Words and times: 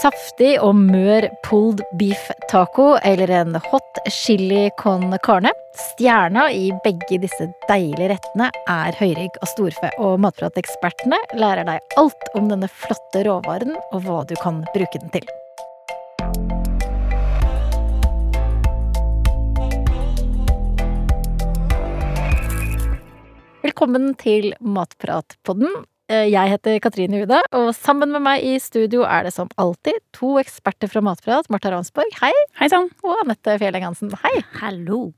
saftig 0.00 0.54
og 0.64 0.78
mør 0.78 1.26
pulled 1.44 1.82
beef 2.00 2.30
taco 2.48 2.94
eller 3.04 3.30
en 3.40 3.58
hot 3.68 4.00
chili 4.08 4.70
con 4.78 5.12
carne. 5.26 5.52
Stjerna 5.76 6.46
i 6.52 6.70
begge 6.84 7.18
disse 7.20 7.50
deilige 7.68 8.14
rettene 8.14 8.48
er 8.70 8.96
høyrygg 8.96 9.36
og 9.42 9.50
storfe, 9.52 9.90
og 10.00 10.16
matpratekspertene 10.24 11.20
lærer 11.40 11.68
deg 11.68 11.98
alt 12.00 12.32
om 12.38 12.48
denne 12.48 12.70
flotte 12.70 13.26
råvaren 13.28 13.76
og 13.90 14.00
hva 14.06 14.22
du 14.24 14.34
kan 14.40 14.64
bruke 14.72 15.02
den 15.02 15.12
til. 15.12 15.28
Velkommen 23.60 24.14
til 24.20 24.54
Matpratpodden. 24.60 25.82
Eh, 26.10 26.26
jeg 26.26 26.50
heter 26.50 26.80
Katrine 26.82 27.20
Hude, 27.22 27.38
og 27.54 27.68
sammen 27.76 28.10
med 28.10 28.24
meg 28.24 28.42
i 28.42 28.56
studio 28.58 29.04
er 29.06 29.28
det 29.28 29.30
som 29.36 29.50
alltid 29.62 30.00
to 30.16 30.34
eksperter 30.40 30.90
fra 30.90 31.02
Matprat. 31.06 31.46
Marta 31.54 31.70
Ransborg, 31.70 32.10
hei. 32.18 32.32
Hei 32.58 32.66
sann. 32.72 32.88
Og 33.06 33.20
Anette 33.22 33.54
Fjelleng 33.62 33.86
Hansen, 33.86 34.10
hei. 34.24 34.40
Hallo. 34.58 35.12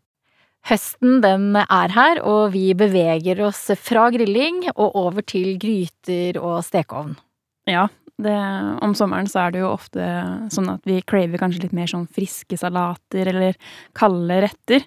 Høsten 0.68 1.22
den 1.24 1.56
er 1.56 1.94
her, 1.96 2.20
og 2.28 2.52
vi 2.52 2.68
beveger 2.78 3.40
oss 3.48 3.64
fra 3.80 4.10
grilling 4.12 4.66
og 4.74 4.92
over 5.00 5.24
til 5.24 5.56
gryter 5.62 6.36
og 6.38 6.60
stekeovn. 6.68 7.16
Ja, 7.70 7.88
det, 8.20 8.36
om 8.84 8.92
sommeren 8.98 9.30
så 9.30 9.46
er 9.46 9.56
det 9.56 9.62
jo 9.64 9.72
ofte 9.72 10.04
sånn 10.52 10.70
at 10.74 10.84
vi 10.86 11.00
craver 11.08 11.40
kanskje 11.40 11.64
litt 11.64 11.74
mer 11.74 11.88
sånn 11.90 12.04
friske 12.12 12.60
salater 12.60 13.32
eller 13.32 13.56
kalde 13.96 14.42
retter. 14.44 14.84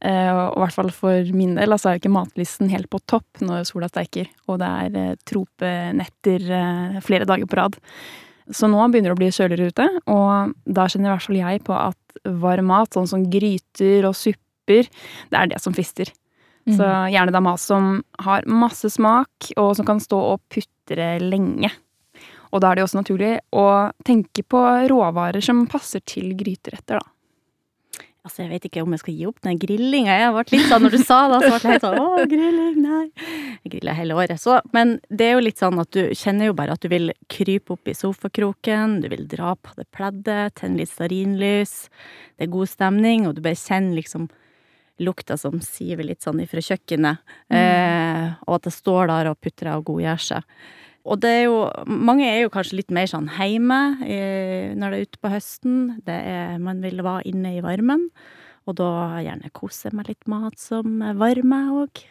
Eh, 0.00 0.30
og 0.32 0.56
i 0.56 0.62
hvert 0.62 0.76
fall 0.78 0.90
for 0.96 1.32
min 1.36 1.58
del 1.58 1.74
altså 1.74 1.90
er 1.90 1.98
ikke 2.00 2.12
matlisten 2.12 2.70
helt 2.72 2.88
på 2.88 3.02
topp 3.10 3.42
når 3.44 3.66
sola 3.68 3.90
steiker 3.90 4.30
og 4.48 4.56
det 4.62 4.68
er 4.84 4.94
eh, 4.96 5.18
tropenetter 5.28 6.46
eh, 6.56 7.00
flere 7.04 7.28
dager 7.28 7.50
på 7.50 7.58
rad. 7.58 7.76
Så 8.50 8.70
nå 8.70 8.80
begynner 8.88 9.12
det 9.12 9.18
å 9.18 9.20
bli 9.20 9.28
kjøligere 9.34 9.70
ute, 9.70 9.86
og 10.10 10.54
da 10.64 10.86
kjenner 10.90 11.10
i 11.10 11.12
hvert 11.12 11.26
fall 11.26 11.38
jeg 11.38 11.60
på 11.68 11.76
at 11.76 12.22
varm 12.42 12.66
mat, 12.72 12.90
sånn 12.96 13.06
som 13.06 13.28
gryter 13.30 14.08
og 14.08 14.16
supper, 14.18 14.88
det 15.30 15.38
er 15.38 15.52
det 15.52 15.60
som 15.62 15.76
frister. 15.76 16.10
Mm. 16.66 16.74
Så 16.74 16.88
gjerne 17.14 17.36
da 17.36 17.44
mat 17.44 17.62
som 17.62 18.00
har 18.24 18.48
masse 18.50 18.90
smak, 18.90 19.52
og 19.54 19.76
som 19.78 19.86
kan 19.86 20.02
stå 20.02 20.18
og 20.32 20.42
putre 20.50 21.12
lenge. 21.22 21.70
Og 22.50 22.64
da 22.64 22.72
er 22.72 22.80
det 22.80 22.88
også 22.88 22.98
naturlig 22.98 23.36
å 23.54 23.68
tenke 24.02 24.42
på 24.42 24.64
råvarer 24.90 25.44
som 25.44 25.62
passer 25.70 26.02
til 26.02 26.32
gryteretter, 26.38 26.98
da. 26.98 27.06
Altså, 28.20 28.42
jeg 28.42 28.50
vet 28.50 28.64
ikke 28.68 28.82
om 28.84 28.92
jeg 28.92 29.00
skal 29.00 29.14
gi 29.16 29.26
opp 29.30 29.38
den 29.46 29.60
grillinga. 29.60 30.12
Jeg 30.12 30.32
ble 30.34 30.42
litt 30.52 30.66
sånn 30.68 30.82
når 30.84 30.92
du 30.92 30.98
sa 31.00 31.20
det, 31.30 31.38
så 31.40 31.46
ble 31.46 31.56
jeg 31.56 31.70
helt 31.70 31.84
sånn 31.86 32.00
å, 32.02 32.24
grilling, 32.28 32.74
nei. 32.84 33.28
Jeg 33.62 33.72
griller 33.72 33.96
hele 33.96 34.18
året. 34.20 34.42
Så, 34.42 34.58
men 34.76 34.98
det 35.08 35.28
er 35.28 35.38
jo 35.38 35.44
litt 35.46 35.62
sånn 35.62 35.80
at 35.80 35.88
du 35.96 36.02
kjenner 36.12 36.50
jo 36.50 36.56
bare 36.58 36.76
at 36.76 36.84
du 36.84 36.90
vil 36.92 37.14
krype 37.32 37.72
opp 37.78 37.88
i 37.88 37.96
sofakroken, 37.96 38.98
du 39.00 39.08
vil 39.12 39.24
dra 39.30 39.54
på 39.56 39.72
det 39.78 39.88
pleddet, 39.96 40.58
tenne 40.60 40.82
litt 40.82 40.92
stearinlys, 40.92 41.74
det 42.36 42.44
er 42.44 42.52
god 42.52 42.68
stemning, 42.68 43.24
og 43.24 43.38
du 43.38 43.42
bare 43.46 43.56
kjenner 43.56 43.96
liksom 43.96 44.28
lukta 45.00 45.38
som 45.40 45.56
siver 45.64 46.04
litt 46.04 46.20
sånn 46.20 46.42
ifra 46.44 46.60
kjøkkenet, 46.60 47.24
mm. 47.48 47.56
eh, 47.56 48.26
og 48.44 48.58
at 48.58 48.68
det 48.68 48.74
står 48.76 49.08
der 49.08 49.30
og 49.32 49.40
putrer 49.40 49.78
og 49.78 49.86
godgjør 49.88 50.24
seg. 50.26 50.60
Og 51.08 51.20
det 51.22 51.30
er 51.30 51.42
jo 51.48 51.56
Mange 51.88 52.26
er 52.28 52.42
jo 52.42 52.52
kanskje 52.52 52.80
litt 52.80 52.92
mer 52.94 53.08
sånn 53.10 53.30
heime 53.38 53.80
eh, 54.04 54.76
når 54.76 54.92
det 54.92 54.98
er 54.98 55.08
ute 55.08 55.22
på 55.22 55.32
høsten. 55.32 55.78
Det 56.06 56.18
er, 56.32 56.58
man 56.62 56.82
vil 56.84 57.02
være 57.06 57.26
inne 57.30 57.56
i 57.56 57.64
varmen. 57.64 58.08
Og 58.68 58.76
da 58.78 59.20
gjerne 59.24 59.52
kose 59.56 59.92
med 59.96 60.10
litt 60.10 60.28
mat 60.30 60.60
som 60.60 61.00
varmer 61.18 61.72
òg. 61.86 62.04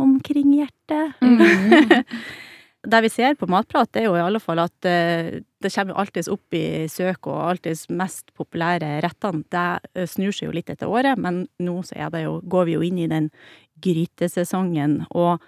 Omkring 0.00 0.52
hjertet. 0.58 1.16
Mm. 1.24 2.04
det 2.86 3.00
vi 3.04 3.10
ser 3.12 3.34
på 3.36 3.48
Matprat, 3.50 3.96
er 3.96 4.06
jo 4.08 4.14
i 4.16 4.22
alle 4.24 4.40
fall 4.40 4.62
at 4.62 4.88
uh, 4.88 5.40
det 5.60 5.72
kommer 5.74 5.98
alltids 6.00 6.30
opp 6.32 6.56
i 6.56 6.86
søk, 6.88 7.28
og 7.28 7.42
alltids 7.50 7.88
mest 7.92 8.32
populære 8.38 9.00
rettene. 9.04 9.44
Det 9.52 10.08
snur 10.08 10.32
seg 10.32 10.48
jo 10.48 10.56
litt 10.56 10.72
etter 10.72 10.88
året, 10.88 11.20
men 11.20 11.44
nå 11.60 11.80
så 11.84 11.98
er 12.06 12.14
det 12.14 12.24
jo, 12.24 12.38
går 12.48 12.70
vi 12.70 12.78
jo 12.78 12.86
inn 12.86 13.02
i 13.04 13.10
den 13.10 13.28
grytesesongen. 13.84 15.02
Og 15.16 15.40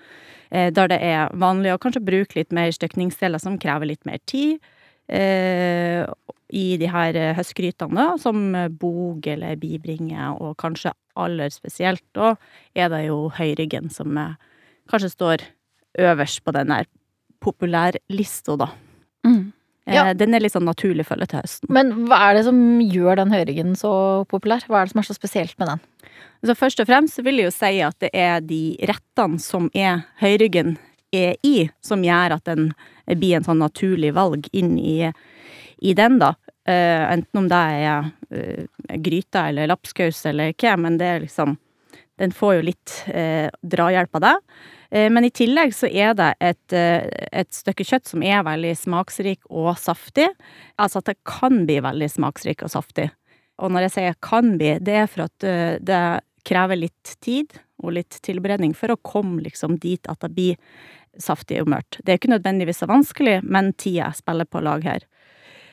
Eh, 0.53 0.69
der 0.73 0.91
det 0.93 1.01
er 1.01 1.33
vanlig 1.41 1.73
å 1.73 1.81
kanskje 1.81 2.05
bruke 2.05 2.37
litt 2.37 2.53
mer 2.53 2.73
stykningsdeler 2.75 3.41
som 3.41 3.59
krever 3.61 3.89
litt 3.89 4.05
mer 4.09 4.21
tid. 4.29 4.61
Eh, 5.09 6.05
I 6.53 6.67
de 6.77 6.89
her 6.93 7.17
høstgrytene, 7.39 8.13
høstgrytene, 8.13 8.19
som 8.21 8.53
bog 8.77 9.27
eller 9.27 9.57
bibringe, 9.57 10.29
og 10.37 10.59
kanskje 10.61 10.93
aller 11.17 11.49
spesielt 11.53 12.05
da, 12.13 12.35
er 12.77 12.93
det 12.93 13.07
jo 13.07 13.31
høyryggen 13.33 13.89
som 13.91 14.13
kanskje 14.93 15.13
står 15.15 15.47
øverst 15.99 16.45
på 16.45 16.53
den 16.53 16.69
der 16.69 16.85
populærlista, 17.43 18.57
da. 18.61 18.71
Mm. 19.27 19.53
Ja. 19.91 20.05
Den 20.15 20.35
er 20.35 20.45
litt 20.45 20.55
sånn 20.55 20.69
naturlig 20.69 21.09
følge 21.09 21.27
til 21.31 21.41
høsten. 21.41 21.71
Men 21.75 21.91
hva 22.07 22.21
er 22.29 22.39
det 22.39 22.45
som 22.47 22.59
gjør 22.81 23.19
den 23.19 23.33
høyryggen 23.35 23.75
så 23.79 23.93
populær? 24.31 24.63
Hva 24.71 24.81
er 24.83 24.87
det 24.87 24.95
som 24.95 25.03
er 25.03 25.09
så 25.09 25.17
spesielt 25.17 25.57
med 25.59 25.73
den? 25.73 25.83
Så 26.47 26.55
først 26.59 26.83
og 26.83 26.89
fremst 26.91 27.19
vil 27.23 27.41
jeg 27.41 27.49
jo 27.51 27.55
si 27.55 27.73
at 27.83 27.99
det 28.03 28.13
er 28.15 28.43
de 28.47 28.63
rettene 28.91 29.43
som 29.43 29.69
er 29.75 30.05
høyryggen 30.23 30.77
er 31.13 31.37
i, 31.47 31.69
som 31.85 32.05
gjør 32.07 32.39
at 32.39 32.47
den 32.49 32.71
blir 33.11 33.37
en 33.37 33.47
sånn 33.47 33.61
naturlig 33.63 34.15
valg 34.17 34.47
inn 34.57 34.77
i, 34.79 35.11
i 35.83 35.95
den, 35.99 36.19
da. 36.23 36.33
Uh, 36.63 37.11
enten 37.11 37.41
om 37.41 37.49
det 37.51 37.59
er 37.83 38.07
uh, 38.07 38.83
gryta 39.03 39.49
eller 39.51 39.67
lapskaus 39.67 40.21
eller 40.31 40.55
hva, 40.55 40.77
men 40.79 40.99
det 41.01 41.09
er 41.09 41.25
liksom 41.25 41.57
Den 42.23 42.35
får 42.37 42.55
jo 42.59 42.69
litt 42.71 42.95
eh, 43.11 43.51
drahjelp 43.63 44.21
av 44.21 44.25
det. 44.29 44.37
Men 44.93 45.25
i 45.25 45.31
tillegg 45.33 45.71
så 45.73 45.89
er 45.89 46.11
det 46.13 46.27
et, 46.45 46.75
et, 46.77 47.49
stykke 47.57 47.87
kjøtt 47.89 48.11
som 48.11 48.21
er 48.29 48.43
veldig 48.45 48.75
smaksrik 48.77 49.47
og 49.49 49.71
saftig. 49.81 50.27
Altså 50.77 51.01
at 51.01 51.09
det 51.09 51.15
kan 51.25 51.63
bli 51.65 51.79
veldig 51.81 52.11
smaksrik 52.13 52.61
og 52.67 52.75
saftig. 52.75 53.07
Og 53.65 53.73
når 53.73 53.87
jeg 53.87 53.95
sier 53.95 54.19
kan 54.21 54.51
bli, 54.61 54.75
det 54.85 54.99
er 55.01 55.09
for 55.09 55.25
at 55.31 55.47
det 55.81 56.03
krever 56.45 56.83
litt 56.83 57.15
tid 57.25 57.57
og 57.81 57.97
litt 57.97 58.19
tilberedning 58.21 58.77
for 58.77 58.93
å 58.93 59.01
komme 59.01 59.41
liksom 59.47 59.79
dit 59.81 60.13
at 60.13 60.21
det 60.27 60.33
blir 60.37 60.61
saftig 61.21 61.61
og 61.63 61.71
mørt. 61.73 61.99
Det 62.05 62.15
er 62.15 62.21
ikke 62.21 62.33
nødvendigvis 62.33 62.83
så 62.83 62.89
vanskelig, 62.91 63.41
men 63.45 63.73
tida 63.81 64.13
spiller 64.17 64.49
på 64.49 64.63
lag 64.65 64.85
her. 64.87 65.09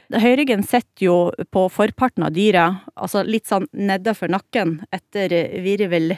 Høyryggen 0.09 0.63
sitter 0.65 1.03
jo 1.05 1.15
på 1.53 1.67
forparten 1.69 2.23
av 2.25 2.33
dyret, 2.33 2.81
altså 2.97 3.21
litt 3.27 3.45
sånn 3.45 3.67
nedafor 3.77 4.31
nakken 4.33 4.79
etter 4.95 5.29
virvel 5.61 6.15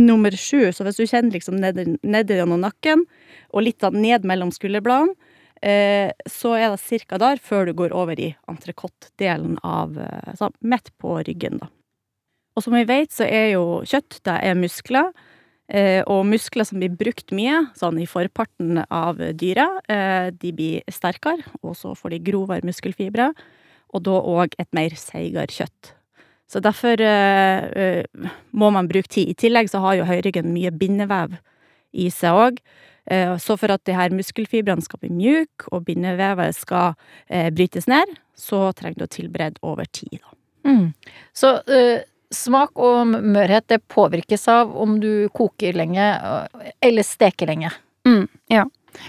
nummer 0.00 0.32
sju, 0.32 0.70
så 0.72 0.86
hvis 0.86 0.96
du 0.96 1.04
kjenner 1.04 1.36
liksom 1.36 1.58
nedi 1.60 2.38
gjennom 2.38 2.64
nakken, 2.64 3.04
og 3.52 3.66
litt 3.66 3.84
sånn 3.84 4.00
ned 4.00 4.24
mellom 4.24 4.54
skulderbladene, 4.56 5.12
eh, 5.60 6.16
så 6.24 6.54
er 6.56 6.70
det 6.72 6.80
cirka 6.80 7.20
der 7.20 7.36
før 7.36 7.68
du 7.68 7.74
går 7.76 7.92
over 7.92 8.16
i 8.16 8.32
entrecôte-delen 8.48 9.60
av 9.60 10.00
eh, 10.00 10.32
så 10.40 10.48
midt 10.64 10.94
på 10.96 11.18
ryggen, 11.28 11.60
da. 11.60 11.68
Og 12.56 12.64
som 12.64 12.72
vi 12.72 12.86
vet, 12.88 13.12
så 13.12 13.28
er 13.28 13.50
jo 13.52 13.82
kjøtt 13.84 14.22
det 14.24 14.38
er 14.48 14.56
muskler. 14.56 15.12
Eh, 15.66 15.98
og 16.06 16.22
muskler 16.30 16.66
som 16.66 16.78
blir 16.78 16.94
brukt 16.94 17.32
mye, 17.34 17.64
sånn 17.74 17.98
i 17.98 18.06
forparten 18.06 18.84
av 18.86 19.18
dyret, 19.34 19.82
eh, 19.90 20.30
de 20.30 20.52
blir 20.54 20.86
sterkere, 20.86 21.42
og 21.62 21.74
så 21.74 21.94
får 21.98 22.14
de 22.14 22.22
grovere 22.30 22.66
muskelfibre, 22.66 23.32
og 23.90 24.02
da 24.06 24.14
òg 24.14 24.54
et 24.58 24.68
mer 24.72 24.94
seigere 24.94 25.50
kjøtt. 25.50 25.92
Så 26.46 26.62
derfor 26.62 27.00
eh, 27.02 28.04
må 28.52 28.70
man 28.70 28.86
bruke 28.86 29.10
tid. 29.10 29.28
I 29.28 29.34
tillegg 29.34 29.68
så 29.72 29.82
har 29.82 29.96
jo 29.98 30.06
høyryggen 30.06 30.52
mye 30.54 30.70
bindevev 30.70 31.34
i 31.92 32.10
seg 32.10 32.30
òg. 32.30 32.60
Så 33.38 33.54
for 33.54 33.70
at 33.70 33.84
de 33.86 33.94
her 33.94 34.10
muskelfibrene 34.10 34.82
skal 34.82 34.98
bli 34.98 35.10
mjuke, 35.14 35.68
og 35.70 35.84
bindevevet 35.86 36.54
skal 36.58 36.94
brytes 37.54 37.86
ned, 37.86 38.10
så 38.34 38.72
trenger 38.74 38.98
du 38.98 39.04
å 39.06 39.10
tilberede 39.14 39.62
over 39.62 39.86
tid, 39.94 40.18
da. 40.18 40.32
Mm. 40.66 40.88
Så 41.34 41.52
uh 41.62 42.02
Smak 42.34 42.78
og 42.82 43.12
mørhet 43.12 43.68
det 43.70 43.82
påvirkes 43.92 44.48
av 44.50 44.72
om 44.76 44.98
du 45.00 45.28
koker 45.34 45.76
lenge 45.78 46.06
eller 46.82 47.06
steker 47.06 47.52
lenge. 47.52 47.70
Mm, 48.06 48.26
ja. 48.52 48.64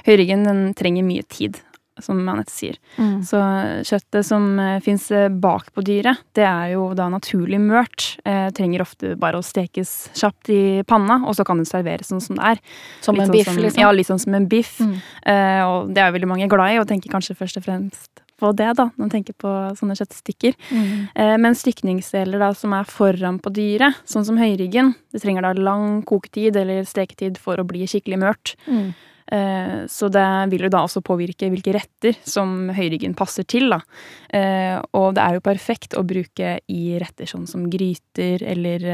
Høyryggen 0.06 0.44
den 0.46 0.62
trenger 0.78 1.06
mye 1.08 1.24
tid, 1.32 1.58
som 2.04 2.20
Anette 2.30 2.52
sier. 2.54 2.78
Mm. 2.98 3.22
Så 3.26 3.40
kjøttet 3.88 4.28
som 4.28 4.50
eh, 4.62 4.80
fins 4.86 5.08
eh, 5.16 5.30
bak 5.32 5.72
på 5.74 5.84
dyret, 5.86 6.22
det 6.38 6.46
er 6.46 6.74
jo 6.76 6.90
da 6.98 7.08
naturlig 7.14 7.60
mørt. 7.64 8.10
Eh, 8.28 8.50
trenger 8.58 8.84
ofte 8.84 9.16
bare 9.20 9.40
å 9.40 9.46
stekes 9.46 9.96
kjapt 10.18 10.52
i 10.54 10.62
panna, 10.90 11.22
og 11.26 11.38
så 11.40 11.48
kan 11.48 11.62
det 11.62 11.70
serveres 11.70 12.12
sånn 12.12 12.24
som 12.24 12.38
det 12.38 12.54
er. 12.54 12.64
Som 13.06 13.18
litt 13.18 13.28
en 13.28 13.32
sånn 13.32 13.38
biff, 13.40 13.50
som, 13.50 13.64
liksom? 13.64 13.86
Ja, 13.86 13.96
litt 13.96 14.12
sånn 14.12 14.24
som 14.26 14.38
en 14.38 14.50
biff. 14.52 14.78
Mm. 14.84 14.96
Eh, 15.34 15.64
og 15.66 15.94
det 15.94 16.04
er 16.04 16.12
jo 16.12 16.20
veldig 16.20 16.34
mange 16.36 16.52
glad 16.52 16.76
i, 16.76 16.80
og 16.84 16.90
tenker 16.92 17.14
kanskje 17.14 17.38
først 17.40 17.62
og 17.62 17.70
fremst 17.70 18.27
på 18.40 18.52
det, 18.58 18.70
da, 18.78 18.88
når 18.94 19.04
man 19.04 19.12
tenker 19.14 19.36
på 19.38 19.52
sånne 19.78 19.98
kjøttstykker. 19.98 20.56
Mm. 20.70 20.88
Eh, 21.16 21.36
men 21.42 21.58
stykningsdeler 21.58 22.42
da, 22.42 22.52
som 22.58 22.76
er 22.78 22.88
foran 22.90 23.42
på 23.44 23.54
dyret, 23.56 24.00
sånn 24.10 24.26
som 24.28 24.40
høyryggen, 24.40 24.94
det 25.14 25.24
trenger 25.24 25.48
da 25.48 25.54
lang 25.58 26.02
koketid 26.08 26.58
eller 26.60 26.88
steketid 26.88 27.40
for 27.42 27.60
å 27.60 27.68
bli 27.68 27.88
skikkelig 27.90 28.20
mørt. 28.22 28.56
Mm. 28.70 28.92
Eh, 29.28 29.78
så 29.92 30.10
det 30.14 30.28
vil 30.54 30.68
jo 30.68 30.72
da 30.72 30.84
også 30.88 31.04
påvirke 31.06 31.50
hvilke 31.52 31.74
retter 31.76 32.20
som 32.24 32.70
høyryggen 32.76 33.18
passer 33.18 33.48
til, 33.50 33.72
da. 33.74 33.82
Eh, 34.30 34.78
og 34.96 35.16
det 35.18 35.24
er 35.24 35.38
jo 35.38 35.48
perfekt 35.48 35.98
å 35.98 36.06
bruke 36.08 36.60
i 36.72 36.84
retter 37.02 37.30
sånn 37.30 37.48
som 37.50 37.66
gryter 37.72 38.46
eller 38.46 38.86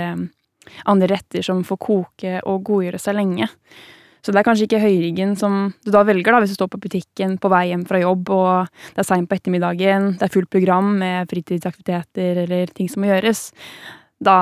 andre 0.88 1.10
retter 1.12 1.44
som 1.44 1.60
får 1.68 1.80
koke 1.82 2.38
og 2.48 2.64
godgjøre 2.70 3.02
seg 3.02 3.20
lenge. 3.20 3.50
Så 4.24 4.32
det 4.32 4.40
er 4.40 4.48
kanskje 4.48 4.70
ikke 4.70 4.80
høyryggen 4.80 5.34
som 5.40 5.74
du 5.84 5.92
da 5.92 6.06
velger, 6.08 6.32
da, 6.32 6.40
hvis 6.40 6.54
du 6.54 6.58
står 6.58 6.72
på 6.72 6.80
butikken 6.86 7.36
på 7.44 7.52
vei 7.52 7.66
hjem 7.74 7.84
fra 7.90 8.00
jobb, 8.00 8.32
og 8.32 8.94
det 8.96 9.04
er 9.04 9.10
seint 9.10 9.28
på 9.28 9.36
ettermiddagen, 9.36 10.14
det 10.16 10.30
er 10.30 10.32
fullt 10.32 10.52
program 10.54 10.94
med 11.02 11.28
fritidsaktiviteter 11.32 12.46
eller 12.46 12.72
ting 12.72 12.88
som 12.92 13.04
må 13.04 13.12
gjøres. 13.12 13.50
Da 14.24 14.38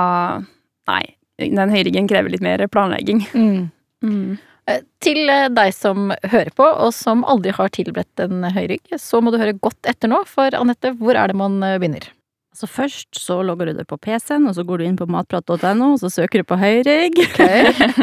Nei. 0.90 1.02
Den 1.42 1.72
høyryggen 1.72 2.08
krever 2.10 2.30
litt 2.30 2.42
mer 2.44 2.62
planlegging. 2.70 3.22
Mm. 3.34 3.70
Mm. 4.04 4.38
Eh, 4.70 4.82
Til 5.02 5.30
eh, 5.30 5.48
deg 5.50 5.72
som 5.74 6.12
hører 6.30 6.52
på, 6.54 6.66
og 6.66 6.92
som 6.94 7.24
aldri 7.26 7.54
har 7.56 7.72
tilberedt 7.74 8.22
en 8.22 8.46
høyrygg, 8.54 8.92
så 9.00 9.22
må 9.22 9.32
du 9.32 9.40
høre 9.40 9.56
godt 9.58 9.90
etter 9.90 10.10
nå, 10.12 10.22
for 10.28 10.54
Anette, 10.58 10.94
hvor 11.00 11.18
er 11.18 11.32
det 11.32 11.38
man 11.38 11.58
eh, 11.66 11.78
begynner? 11.82 12.06
Så 12.52 12.68
først 12.68 13.16
så 13.16 13.38
logger 13.40 13.70
du 13.70 13.78
deg 13.78 13.86
på 13.88 13.96
PC-en, 13.96 14.44
og 14.50 14.56
så 14.58 14.64
går 14.68 14.82
du 14.82 14.84
inn 14.84 14.98
på 14.98 15.06
matprat.no, 15.08 15.86
og 15.94 16.00
så 16.02 16.10
søker 16.12 16.42
du 16.42 16.48
på 16.50 16.58
høyrygg. 16.60 17.22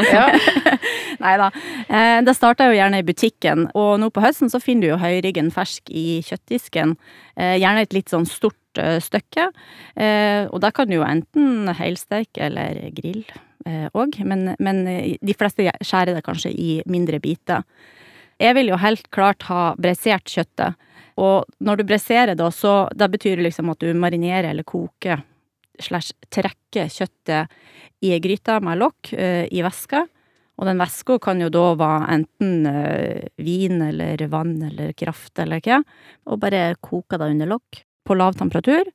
Ja. 0.10 0.26
Nei 1.24 1.34
da. 1.38 1.50
Eh, 1.86 2.22
det 2.26 2.34
starter 2.34 2.72
jo 2.72 2.80
gjerne 2.80 3.02
i 3.02 3.06
butikken, 3.06 3.68
og 3.78 4.00
nå 4.02 4.10
på 4.14 4.24
høsten 4.24 4.50
så 4.50 4.62
finner 4.64 4.88
du 4.88 4.90
jo 4.94 5.02
høyryggen 5.02 5.52
fersk 5.54 5.92
i 5.94 6.24
kjøttdisken. 6.26 6.96
Eh, 7.38 7.60
gjerne 7.62 7.86
et 7.86 7.94
litt 7.94 8.10
sånn 8.10 8.26
stort 8.30 8.82
eh, 8.82 8.98
stykke. 9.04 9.52
Eh, 9.94 10.50
og 10.50 10.58
da 10.66 10.74
kan 10.74 10.90
du 10.90 10.98
jo 10.98 11.06
enten 11.06 11.70
helsteike 11.78 12.50
eller 12.50 12.82
grill 12.98 13.24
òg, 13.70 14.16
men, 14.26 14.54
men 14.64 14.78
de 14.88 15.34
fleste 15.38 15.66
skjærer 15.84 16.16
det 16.16 16.24
kanskje 16.26 16.50
i 16.50 16.70
mindre 16.90 17.20
biter. 17.22 17.66
Jeg 18.40 18.56
vil 18.56 18.72
jo 18.72 18.78
helt 18.80 19.10
klart 19.14 19.44
ha 19.50 19.74
bresert 19.78 20.32
kjøttet. 20.32 20.80
Og 21.20 21.50
når 21.60 21.80
du 21.80 21.88
bresserer 21.90 22.38
da, 22.40 22.48
så 22.54 22.86
da 22.96 23.10
betyr 23.12 23.40
det 23.40 23.50
liksom 23.50 23.72
at 23.74 23.84
du 23.84 23.92
marinerer 23.98 24.52
eller 24.54 24.68
koker 24.68 25.24
slash 25.80 26.16
trekker 26.32 26.90
kjøttet 26.92 27.52
i 28.04 28.14
ei 28.16 28.22
gryte 28.24 28.60
med 28.64 28.80
lokk 28.80 29.12
eh, 29.14 29.46
i 29.52 29.64
væske. 29.66 30.06
Og 30.60 30.68
den 30.68 30.80
væska 30.80 31.20
kan 31.24 31.40
jo 31.40 31.52
da 31.52 31.66
være 31.80 32.08
enten 32.16 32.68
eh, 32.68 33.28
vin 33.40 33.82
eller 33.90 34.26
vann 34.32 34.58
eller 34.70 34.96
kraft 35.00 35.40
eller 35.40 35.64
hva, 35.64 35.82
og 36.28 36.42
bare 36.44 36.74
koke 36.84 37.20
det 37.20 37.32
under 37.36 37.54
lokk 37.56 37.84
på 38.08 38.18
lav 38.20 38.36
temperatur. 38.40 38.88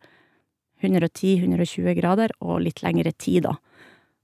110-120 0.84 1.94
grader 1.96 2.34
og 2.44 2.60
litt 2.60 2.82
lengre 2.84 3.14
tid, 3.16 3.46
da. 3.46 3.54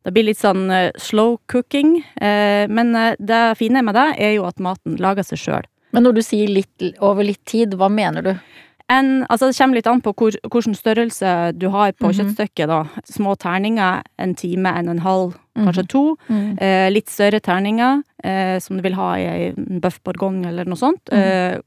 Det 0.05 0.13
blir 0.17 0.27
litt 0.29 0.41
sånn 0.41 0.69
eh, 0.73 0.93
slow 1.01 1.39
cooking, 1.49 1.99
men 2.21 2.93
det 3.21 3.41
fine 3.61 3.83
med 3.85 3.97
det 3.97 4.09
er 4.21 4.35
jo 4.37 4.47
at 4.49 4.61
maten 4.61 4.97
lager 5.01 5.25
seg 5.27 5.41
sjøl. 5.41 5.69
Men 5.93 6.03
når 6.07 6.15
du 6.15 6.23
sier 6.23 6.49
litt 6.49 6.85
over 7.01 7.25
litt 7.27 7.45
tid, 7.45 7.75
hva 7.75 7.89
mener 7.91 8.23
du? 8.23 8.33
En, 8.91 9.25
altså 9.31 9.47
det 9.51 9.55
kommer 9.59 9.79
litt 9.79 9.87
an 9.87 10.01
på 10.03 10.13
hvor, 10.19 10.35
hvilken 10.51 10.75
størrelse 10.75 11.53
du 11.59 11.69
har 11.71 11.93
på 11.93 12.09
Mhm. 12.11 12.17
kjøttstykket. 12.19 12.67
da. 12.67 12.85
Små 13.07 13.37
terninger, 13.39 14.03
en 14.19 14.35
time, 14.35 14.67
en 14.67 14.89
og 14.89 14.95
en 14.97 15.05
halv, 15.05 15.35
kanskje 15.57 15.89
to. 15.89 16.17
Mm. 16.29 16.59
Eh, 16.61 16.91
litt 16.91 17.07
større 17.09 17.41
terninger, 17.41 18.03
eh, 18.25 18.59
som 18.59 18.77
du 18.77 18.83
vil 18.83 18.95
ha 18.95 19.15
i 19.15 19.27
en 19.53 19.81
bøff 19.81 20.01
bourgogne 20.03 20.47
eller 20.49 20.65
noe 20.65 20.77
sånt. 20.77 21.05
Mhm. 21.13 21.19
Eh, 21.19 21.59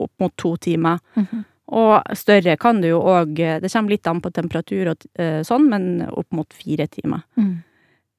opp 0.00 0.12
mot 0.20 0.36
to 0.36 0.56
timer. 0.56 0.98
Mhm. 1.16 1.44
Og 1.68 2.02
større 2.14 2.56
kan 2.58 2.80
du 2.80 2.88
jo 2.88 3.00
òg 3.00 3.34
Det 3.60 3.72
kommer 3.72 3.90
litt 3.90 4.06
an 4.06 4.20
på 4.20 4.30
temperatur 4.30 4.90
og 4.90 4.96
eh, 5.18 5.40
sånn, 5.42 5.68
men 5.68 6.06
opp 6.12 6.26
mot 6.32 6.46
fire 6.52 6.86
timer. 6.86 7.22
Mm. 7.36 7.62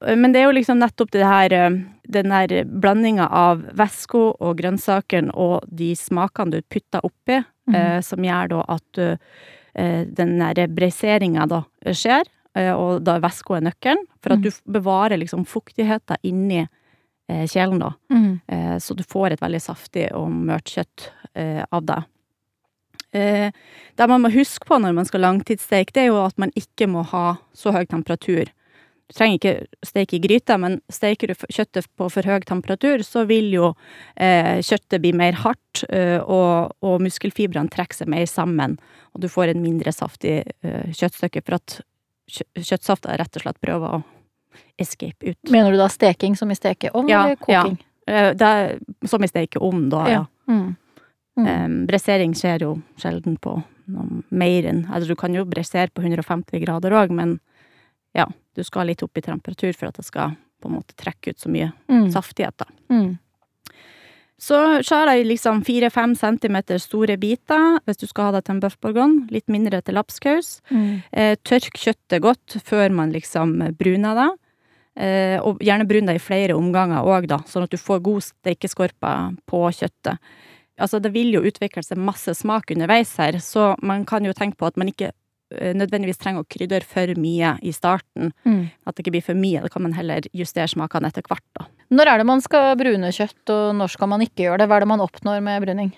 Eh, 0.06 0.16
Men 0.16 0.34
det 0.34 0.42
er 0.42 0.50
jo 0.50 0.56
liksom 0.58 0.80
nettopp 0.80 1.12
det 1.12 1.26
her 1.26 1.54
eh, 1.54 1.78
Den 2.08 2.32
der 2.32 2.64
blandinga 2.66 3.28
av 3.28 3.66
væska 3.78 4.24
og 4.40 4.58
grønnsakene 4.62 5.34
og 5.36 5.68
de 5.68 5.94
smakene 5.96 6.58
du 6.58 6.62
putter 6.64 7.04
oppi, 7.04 7.42
mm. 7.68 7.76
eh, 7.76 8.00
som 8.02 8.24
gjør 8.24 8.54
da 8.54 8.64
at 8.78 9.02
eh, 9.04 10.04
den 10.08 10.38
der 10.40 10.72
breseringa 10.72 11.46
da 11.52 11.66
skjer, 11.92 12.24
eh, 12.56 12.72
og 12.72 13.04
da 13.04 13.18
væska 13.20 13.58
er 13.58 13.66
nøkkelen, 13.68 14.06
for 14.24 14.38
at 14.38 14.40
mm. 14.40 14.48
du 14.48 14.72
bevarer 14.80 15.20
liksom 15.20 15.44
fuktigheten 15.46 16.24
inni 16.24 16.62
eh, 16.64 17.44
kjelen, 17.44 17.84
da. 17.84 17.92
Mm. 18.08 18.40
Eh, 18.48 18.78
så 18.80 18.96
du 18.96 19.04
får 19.04 19.36
et 19.36 19.44
veldig 19.44 19.62
saftig 19.62 20.08
og 20.16 20.32
mørt 20.32 20.72
kjøtt 20.72 21.10
eh, 21.36 21.66
av 21.68 21.84
det. 21.84 22.02
Eh, 23.12 23.52
det 24.00 24.08
man 24.08 24.24
må 24.24 24.32
huske 24.32 24.68
på 24.68 24.80
når 24.80 24.96
man 24.96 25.12
skal 25.12 25.28
langtidssteke, 25.28 25.92
det 25.92 26.06
er 26.06 26.14
jo 26.14 26.24
at 26.24 26.40
man 26.40 26.56
ikke 26.56 26.88
må 26.88 27.04
ha 27.12 27.38
så 27.52 27.76
høy 27.76 27.84
temperatur. 27.84 28.48
Du 29.08 29.16
trenger 29.16 29.38
ikke 29.38 29.88
steke 29.88 30.18
i 30.18 30.20
gryta, 30.20 30.58
men 30.60 30.82
steker 30.92 31.32
du 31.32 31.36
kjøttet 31.48 31.88
på 31.96 32.10
for 32.12 32.28
høy 32.28 32.44
temperatur, 32.48 33.04
så 33.08 33.24
vil 33.30 33.54
jo 33.56 33.70
eh, 34.20 34.60
kjøttet 34.60 35.00
bli 35.04 35.14
mer 35.16 35.38
hardt, 35.46 35.86
eh, 35.88 36.20
og, 36.20 36.76
og 36.84 37.00
muskelfibrene 37.06 37.72
trekker 37.72 38.02
seg 38.02 38.12
mer 38.12 38.28
sammen, 38.28 38.76
og 39.16 39.24
du 39.24 39.30
får 39.32 39.54
en 39.54 39.64
mindre 39.64 39.94
saftig 39.96 40.42
eh, 40.44 40.90
kjøttstykke, 40.92 41.46
for 41.48 41.60
at 41.62 41.80
kjø 42.28 42.44
kjøttsafta 42.60 43.16
rett 43.16 43.40
og 43.40 43.46
slett 43.46 43.62
prøver 43.64 43.96
å 43.96 44.02
escape 44.82 45.32
ut. 45.32 45.54
Mener 45.56 45.72
du 45.72 45.80
da 45.80 45.88
steking 45.92 46.36
som 46.36 46.52
i 46.52 46.60
stekeovn, 46.60 47.08
Ja, 47.08 47.24
eller 47.30 47.40
koking? 47.40 47.80
Ja. 48.08 48.34
det 48.36 48.52
er 48.60 48.76
som 49.08 49.24
i 49.24 49.32
stekeovn, 49.32 49.88
da, 49.94 50.04
ja. 50.12 50.22
Mm. 50.52 50.76
Mm. 51.38 51.48
Um, 51.48 51.82
bressering 51.88 52.34
skjer 52.36 52.64
jo 52.66 52.76
sjelden 53.00 53.36
på 53.40 53.60
noe 53.94 54.24
mer 54.34 54.66
enn 54.66 54.80
Altså, 54.90 55.12
du 55.12 55.20
kan 55.20 55.36
jo 55.36 55.46
bressere 55.48 55.92
på 55.94 56.02
150 56.02 56.64
grader 56.64 56.96
òg, 56.98 57.14
men 57.14 57.38
ja, 58.16 58.26
du 58.56 58.64
skal 58.64 58.88
litt 58.88 59.04
opp 59.04 59.18
i 59.18 59.22
temperatur 59.22 59.74
for 59.74 59.88
at 59.88 59.96
det 59.96 60.06
skal 60.06 60.36
på 60.62 60.70
en 60.70 60.76
måte 60.80 60.96
trekke 60.98 61.30
ut 61.34 61.40
så 61.40 61.50
mye 61.50 61.72
Mm. 61.90 62.10
saftighet, 62.12 62.56
da. 62.58 62.66
Mm. 62.90 63.18
Så 64.40 64.58
skjærer 64.86 65.18
jeg 65.18 65.26
liksom 65.32 65.64
fire-fem 65.66 66.14
centimeter 66.18 66.78
store 66.78 67.16
biter 67.18 67.80
hvis 67.86 67.98
du 67.98 68.06
skal 68.06 68.28
ha 68.28 68.32
det 68.36 68.44
til 68.46 68.56
en 68.56 68.60
bøff 68.62 68.76
bourgogne. 68.80 69.26
Litt 69.34 69.48
mindre 69.50 69.82
til 69.82 69.96
lapskaus. 69.98 70.60
Mm. 70.70 71.02
Eh, 71.12 71.36
tørk 71.44 71.74
kjøttet 71.74 72.22
godt 72.22 72.60
før 72.64 72.92
man 72.94 73.12
liksom 73.16 73.56
bruner 73.80 74.14
det. 74.20 74.28
Eh, 74.98 75.40
og 75.42 75.60
gjerne 75.62 75.88
brun 75.90 76.06
det 76.10 76.16
i 76.18 76.22
flere 76.22 76.54
omganger 76.58 77.06
òg, 77.06 77.28
da, 77.30 77.38
sånn 77.50 77.64
at 77.66 77.74
du 77.74 77.78
får 77.78 78.02
god 78.06 78.22
steikeskorpe 78.26 79.14
på 79.50 79.64
kjøttet. 79.74 80.18
Altså, 80.80 81.02
det 81.02 81.12
vil 81.14 81.34
jo 81.34 81.42
utvikle 81.42 81.82
seg 81.86 81.98
masse 81.98 82.34
smak 82.38 82.70
underveis 82.74 83.16
her, 83.18 83.34
så 83.42 83.76
man 83.82 84.06
kan 84.06 84.26
jo 84.26 84.34
tenke 84.38 84.58
på 84.58 84.68
at 84.70 84.78
man 84.78 84.90
ikke 84.90 85.12
nødvendigvis 85.52 86.20
trenger 86.20 86.44
å 86.44 86.50
krydre 86.50 86.84
for 86.88 87.14
mye 87.20 87.54
i 87.64 87.72
starten. 87.76 88.34
Mm. 88.44 88.64
At 88.88 88.96
det 88.96 89.06
ikke 89.06 89.16
blir 89.16 89.26
for 89.26 89.40
mye. 89.40 89.62
Da 89.64 89.72
kan 89.72 89.86
man 89.86 89.96
heller 89.96 90.28
justere 90.36 90.68
smakene 90.72 91.08
etter 91.12 91.26
hvert, 91.28 91.46
da. 91.58 91.68
Når 91.94 92.12
er 92.12 92.20
det 92.20 92.28
man 92.28 92.42
skal 92.44 92.74
brune 92.80 93.12
kjøtt, 93.16 93.44
og 93.54 93.78
når 93.80 93.94
skal 93.94 94.12
man 94.12 94.26
ikke 94.26 94.44
gjøre 94.44 94.64
det? 94.64 94.68
Hva 94.68 94.80
er 94.80 94.84
det 94.84 94.92
man 94.92 95.06
oppnår 95.06 95.46
med 95.46 95.64
bruning? 95.64 95.94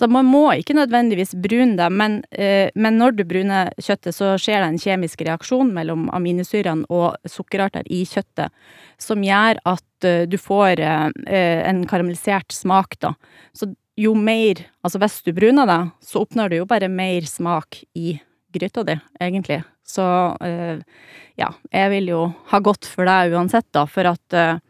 Så 0.00 0.08
man 0.10 0.26
må 0.26 0.46
ikke 0.56 0.74
nødvendigvis 0.74 1.34
brune 1.38 1.76
det, 1.78 1.88
men, 1.92 2.22
eh, 2.32 2.72
men 2.74 2.96
når 2.98 3.16
du 3.18 3.24
bruner 3.28 3.70
kjøttet, 3.78 4.16
så 4.16 4.32
skjer 4.40 4.58
det 4.58 4.70
en 4.72 4.80
kjemisk 4.82 5.22
reaksjon 5.22 5.70
mellom 5.74 6.08
aminosyrene 6.16 6.88
og 6.90 7.20
sukkerarter 7.28 7.86
i 7.86 8.02
kjøttet, 8.08 8.50
som 8.98 9.22
gjør 9.22 9.60
at 9.68 10.08
eh, 10.08 10.24
du 10.26 10.38
får 10.40 10.82
eh, 10.82 11.60
en 11.68 11.84
karamellisert 11.86 12.50
smak, 12.50 12.98
da. 13.04 13.14
Så 13.54 13.70
jo 14.00 14.14
mer 14.16 14.64
Altså 14.82 14.98
hvis 14.98 15.20
du 15.22 15.30
bruner 15.36 15.68
det, 15.68 15.80
så 16.02 16.24
oppnår 16.24 16.50
du 16.50 16.56
jo 16.56 16.66
bare 16.66 16.88
mer 16.90 17.22
smak 17.28 17.84
i 17.94 18.16
gryta 18.52 18.84
di, 18.86 18.96
egentlig. 19.20 19.62
Så 19.86 20.04
eh, 20.44 20.82
ja, 21.40 21.48
jeg 21.70 21.90
vil 21.94 22.12
jo 22.12 22.20
ha 22.52 22.60
godt 22.60 22.88
for 22.88 23.08
deg 23.08 23.34
uansett, 23.34 23.68
da, 23.74 23.86
for 23.90 24.08
at 24.12 24.36
eh, 24.36 24.60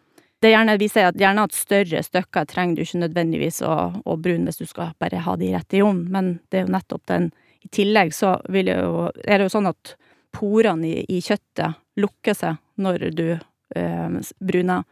det 0.43 0.51
er 0.51 0.57
gjerne, 0.57 0.75
vi 0.81 0.89
sier 0.91 1.07
at 1.07 1.19
gjerne 1.21 1.45
at 1.47 1.55
større 1.55 2.01
stykker 2.03 2.49
trenger 2.51 2.75
du 2.75 2.83
ikke 2.83 3.03
nødvendigvis 3.05 3.61
å, 3.62 3.75
å 4.03 4.17
brune 4.19 4.51
hvis 4.51 4.59
du 4.59 4.67
skal 4.67 4.91
bare 4.99 5.21
ha 5.23 5.37
de 5.39 5.53
rett 5.55 5.77
i 5.79 5.83
ovnen, 5.85 6.09
men 6.11 6.33
det 6.51 6.59
er 6.59 6.67
jo 6.67 6.75
nettopp 6.75 7.05
den 7.12 7.29
I 7.62 7.71
tillegg 7.71 8.11
så 8.11 8.33
vil 8.51 8.73
jo, 8.73 9.05
er 9.23 9.39
det 9.39 9.47
jo 9.47 9.53
sånn 9.55 9.71
at 9.71 9.95
porene 10.35 10.89
i, 10.89 11.05
i 11.15 11.21
kjøttet 11.23 11.79
lukker 12.03 12.35
seg 12.35 12.59
når 12.83 13.07
du 13.15 13.27
eh, 13.31 14.19
bruner, 14.43 14.83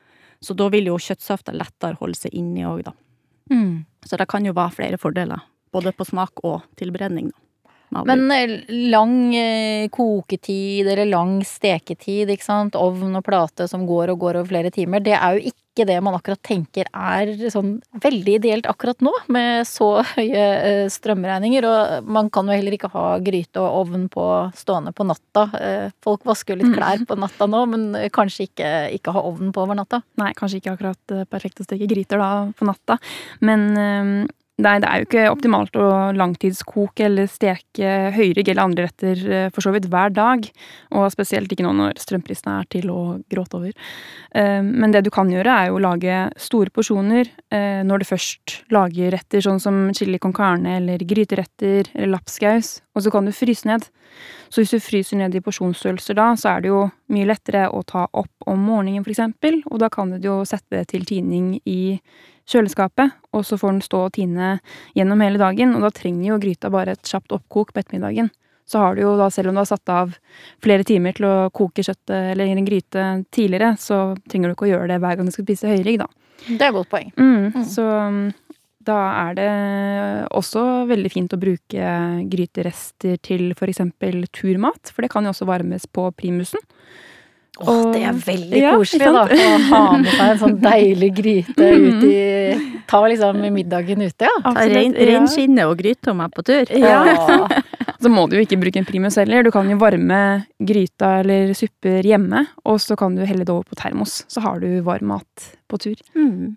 så 0.41 0.55
da 0.55 0.71
vil 0.71 0.87
jo 0.93 1.01
kjøttsafta 1.03 1.57
lettere 1.57 1.99
holde 1.99 2.21
seg 2.21 2.37
inni 2.37 2.63
òg, 2.69 2.85
da. 2.87 2.95
Mm. 3.51 3.83
Så 4.07 4.17
det 4.21 4.29
kan 4.31 4.47
jo 4.47 4.55
være 4.55 4.77
flere 4.77 5.01
fordeler, 5.03 5.43
både 5.75 5.93
på 5.97 6.07
smak 6.07 6.45
og 6.47 6.63
tilberedning, 6.79 7.33
da. 7.35 7.43
Men 7.91 8.31
eh, 8.31 8.61
lang 8.91 9.35
eh, 9.35 9.89
koketid 9.91 10.87
eller 10.87 11.09
lang 11.11 11.41
steketid, 11.47 12.31
ikke 12.31 12.47
sant, 12.47 12.79
ovn 12.79 13.19
og 13.19 13.25
plate 13.27 13.67
som 13.71 13.87
går 13.89 14.15
og 14.15 14.23
går 14.23 14.41
over 14.41 14.53
flere 14.53 14.71
timer, 14.75 15.03
det 15.03 15.17
er 15.19 15.37
jo 15.37 15.51
ikke 15.51 15.87
det 15.89 15.97
man 16.05 16.17
akkurat 16.17 16.41
tenker 16.45 16.89
er 16.93 17.31
sånn 17.51 17.77
veldig 18.03 18.35
ideelt 18.37 18.67
akkurat 18.69 19.01
nå, 19.03 19.13
med 19.33 19.67
så 19.67 20.05
høye 20.13 20.47
eh, 20.61 20.87
strømregninger. 20.93 21.67
Og 21.67 22.11
man 22.11 22.31
kan 22.31 22.51
jo 22.51 22.55
heller 22.59 22.77
ikke 22.77 22.93
ha 22.95 23.05
gryte 23.25 23.63
og 23.63 23.83
ovn 23.83 24.07
på 24.13 24.27
stående 24.59 24.95
på 24.95 25.07
natta. 25.09 25.47
Folk 26.05 26.27
vasker 26.29 26.55
jo 26.55 26.63
litt 26.63 26.75
klær 26.77 27.07
på 27.09 27.19
natta 27.19 27.49
nå, 27.51 27.65
men 27.71 27.87
kanskje 28.15 28.51
ikke, 28.51 28.75
ikke 28.99 29.15
ha 29.17 29.25
ovn 29.31 29.55
på 29.55 29.65
over 29.65 29.79
natta. 29.79 30.03
Nei, 30.21 30.35
kanskje 30.39 30.61
ikke 30.61 30.77
akkurat 30.77 31.17
perfekt 31.33 31.63
å 31.63 31.67
steke 31.67 31.91
gryter 31.91 32.23
da 32.23 32.31
på 32.55 32.69
natta, 32.69 33.01
men 33.47 34.29
nei, 34.63 34.77
det 34.83 34.89
er 34.89 35.01
jo 35.01 35.07
ikke 35.09 35.25
optimalt 35.33 35.77
å 35.81 35.89
langtidskoke 36.17 37.07
eller 37.07 37.29
steke 37.31 37.93
høyrygg 38.15 38.53
eller 38.53 38.63
andre 38.63 38.87
retter 38.89 39.23
eh, 39.27 39.49
for 39.55 39.65
så 39.65 39.73
vidt 39.75 39.89
hver 39.91 40.13
dag, 40.15 40.47
og 40.95 41.09
spesielt 41.15 41.53
ikke 41.53 41.67
nå 41.67 41.73
når 41.79 42.01
strømprisene 42.01 42.59
er 42.61 42.69
til 42.73 42.91
å 42.93 43.01
gråte 43.33 43.61
over. 43.61 43.75
Eh, 44.35 44.61
Men 44.63 44.95
det 44.95 45.05
du 45.07 45.11
kan 45.15 45.31
gjøre, 45.33 45.51
er 45.51 45.71
jo 45.71 45.79
å 45.79 45.85
lage 45.85 46.21
store 46.41 46.73
porsjoner 46.75 47.29
eh, 47.51 47.81
når 47.87 48.03
du 48.03 48.09
først 48.11 48.61
lager 48.75 49.15
retter 49.17 49.45
sånn 49.45 49.61
som 49.63 49.83
chili 49.97 50.21
con 50.23 50.37
carne 50.37 50.79
eller 50.81 51.03
gryteretter 51.03 51.91
eller 51.95 52.15
lapskaus, 52.17 52.81
og 52.95 53.05
så 53.05 53.13
kan 53.15 53.27
du 53.27 53.33
fryse 53.35 53.69
ned. 53.69 53.87
Så 54.51 54.63
hvis 54.63 54.75
du 54.75 54.83
fryser 54.83 55.21
ned 55.21 55.37
i 55.37 55.43
porsjonsstørrelser 55.45 56.17
da, 56.19 56.33
så 56.39 56.55
er 56.55 56.65
det 56.65 56.73
jo 56.73 56.81
mye 57.15 57.29
lettere 57.29 57.69
å 57.71 57.85
ta 57.87 58.07
opp 58.11 58.51
om 58.51 58.67
morgenen, 58.67 59.07
eksempel, 59.07 59.61
og 59.71 59.79
da 59.83 59.91
kan 59.93 60.11
du 60.17 60.27
jo 60.27 60.41
sette 60.49 60.75
det 60.75 60.89
til 60.91 61.07
tining 61.07 61.55
i 61.71 62.01
kjøleskapet, 62.51 63.15
og 63.37 63.47
så 63.47 63.59
får 63.61 63.77
den 63.77 63.85
stå 63.85 64.05
og 64.09 64.15
tine 64.17 64.57
gjennom 64.99 65.23
hele 65.23 65.39
dagen, 65.39 65.77
og 65.77 65.87
da 65.87 65.93
trenger 65.95 66.33
jo 66.33 66.43
gryta 66.43 66.71
bare 66.73 66.97
et 66.97 67.07
kjapt 67.07 67.35
oppkok 67.37 67.73
på 67.73 67.83
ettermiddagen. 67.83 68.33
Så 68.71 68.79
har 68.79 68.95
du 68.95 69.03
jo 69.03 69.17
da, 69.19 69.27
selv 69.35 69.51
om 69.51 69.57
du 69.57 69.63
har 69.63 69.71
satt 69.71 69.91
av 69.91 70.13
flere 70.63 70.87
timer 70.87 71.17
til 71.17 71.27
å 71.27 71.51
koke 71.55 71.83
kjøttet 71.83 72.33
eller 72.35 72.51
en 72.53 72.67
gryte 72.67 73.07
tidligere, 73.35 73.73
så 73.83 74.13
trenger 74.31 74.51
du 74.51 74.55
ikke 74.55 74.69
å 74.69 74.71
gjøre 74.75 74.93
det 74.93 75.01
hver 75.03 75.19
gang 75.19 75.31
du 75.31 75.35
skal 75.35 75.47
spise 75.47 75.71
høyrygg, 75.71 76.05
da. 76.05 76.07
Det 76.47 76.63
er 76.63 76.71
et 76.71 76.77
godt 76.77 76.91
poeng. 76.93 77.11
Mm, 77.19 77.51
mm. 77.51 77.65
Så 77.69 77.83
um, 77.85 78.21
da 78.81 78.97
er 79.29 79.37
det 79.37 79.51
også 80.37 80.63
veldig 80.89 81.11
fint 81.13 81.35
å 81.37 81.41
bruke 81.41 81.93
gryterester 82.33 83.19
til 83.21 83.53
eksempel 83.69 84.25
turmat, 84.33 84.93
for 84.93 85.05
det 85.05 85.13
kan 85.13 85.27
jo 85.27 85.35
også 85.35 85.49
varmes 85.49 85.85
på 85.85 86.07
primusen. 86.17 86.63
Åh, 87.59 87.93
det 87.93 88.03
er 88.07 88.21
veldig 88.25 88.61
ja, 88.61 88.75
koselig, 88.79 89.09
da. 89.13 89.25
Å 89.27 89.57
ha 89.69 89.81
med 89.99 90.09
seg 90.09 90.31
en 90.33 90.39
sånn 90.41 90.55
deilig 90.63 91.11
gryte 91.19 91.67
ut 91.75 92.05
i 92.09 92.19
Ta 92.91 93.01
liksom 93.07 93.37
middagen 93.55 94.03
ute, 94.03 94.27
ja. 94.27 94.53
Reinskinne 94.67 95.67
og 95.71 95.77
gryta 95.79 96.15
med 96.17 96.33
på 96.35 96.43
tur. 96.47 96.73
Ja. 96.75 97.05
så 98.03 98.11
må 98.11 98.25
du 98.27 98.35
jo 98.39 98.43
ikke 98.43 98.59
bruke 98.59 98.81
en 98.81 98.89
primus 98.89 99.19
heller. 99.21 99.45
Du 99.47 99.53
kan 99.55 99.69
jo 99.71 99.77
varme 99.79 100.21
gryta 100.59 101.21
eller 101.21 101.53
supper 101.55 102.07
hjemme, 102.07 102.47
og 102.67 102.81
så 102.83 102.97
kan 102.99 103.15
du 103.15 103.23
helle 103.23 103.47
det 103.47 103.55
over 103.55 103.69
på 103.71 103.79
termos. 103.79 104.25
Så 104.27 104.43
har 104.43 104.59
du 104.63 104.81
varm 104.87 105.13
mat 105.13 105.53
på 105.71 105.79
tur. 105.79 106.01
Mm. 106.19 106.57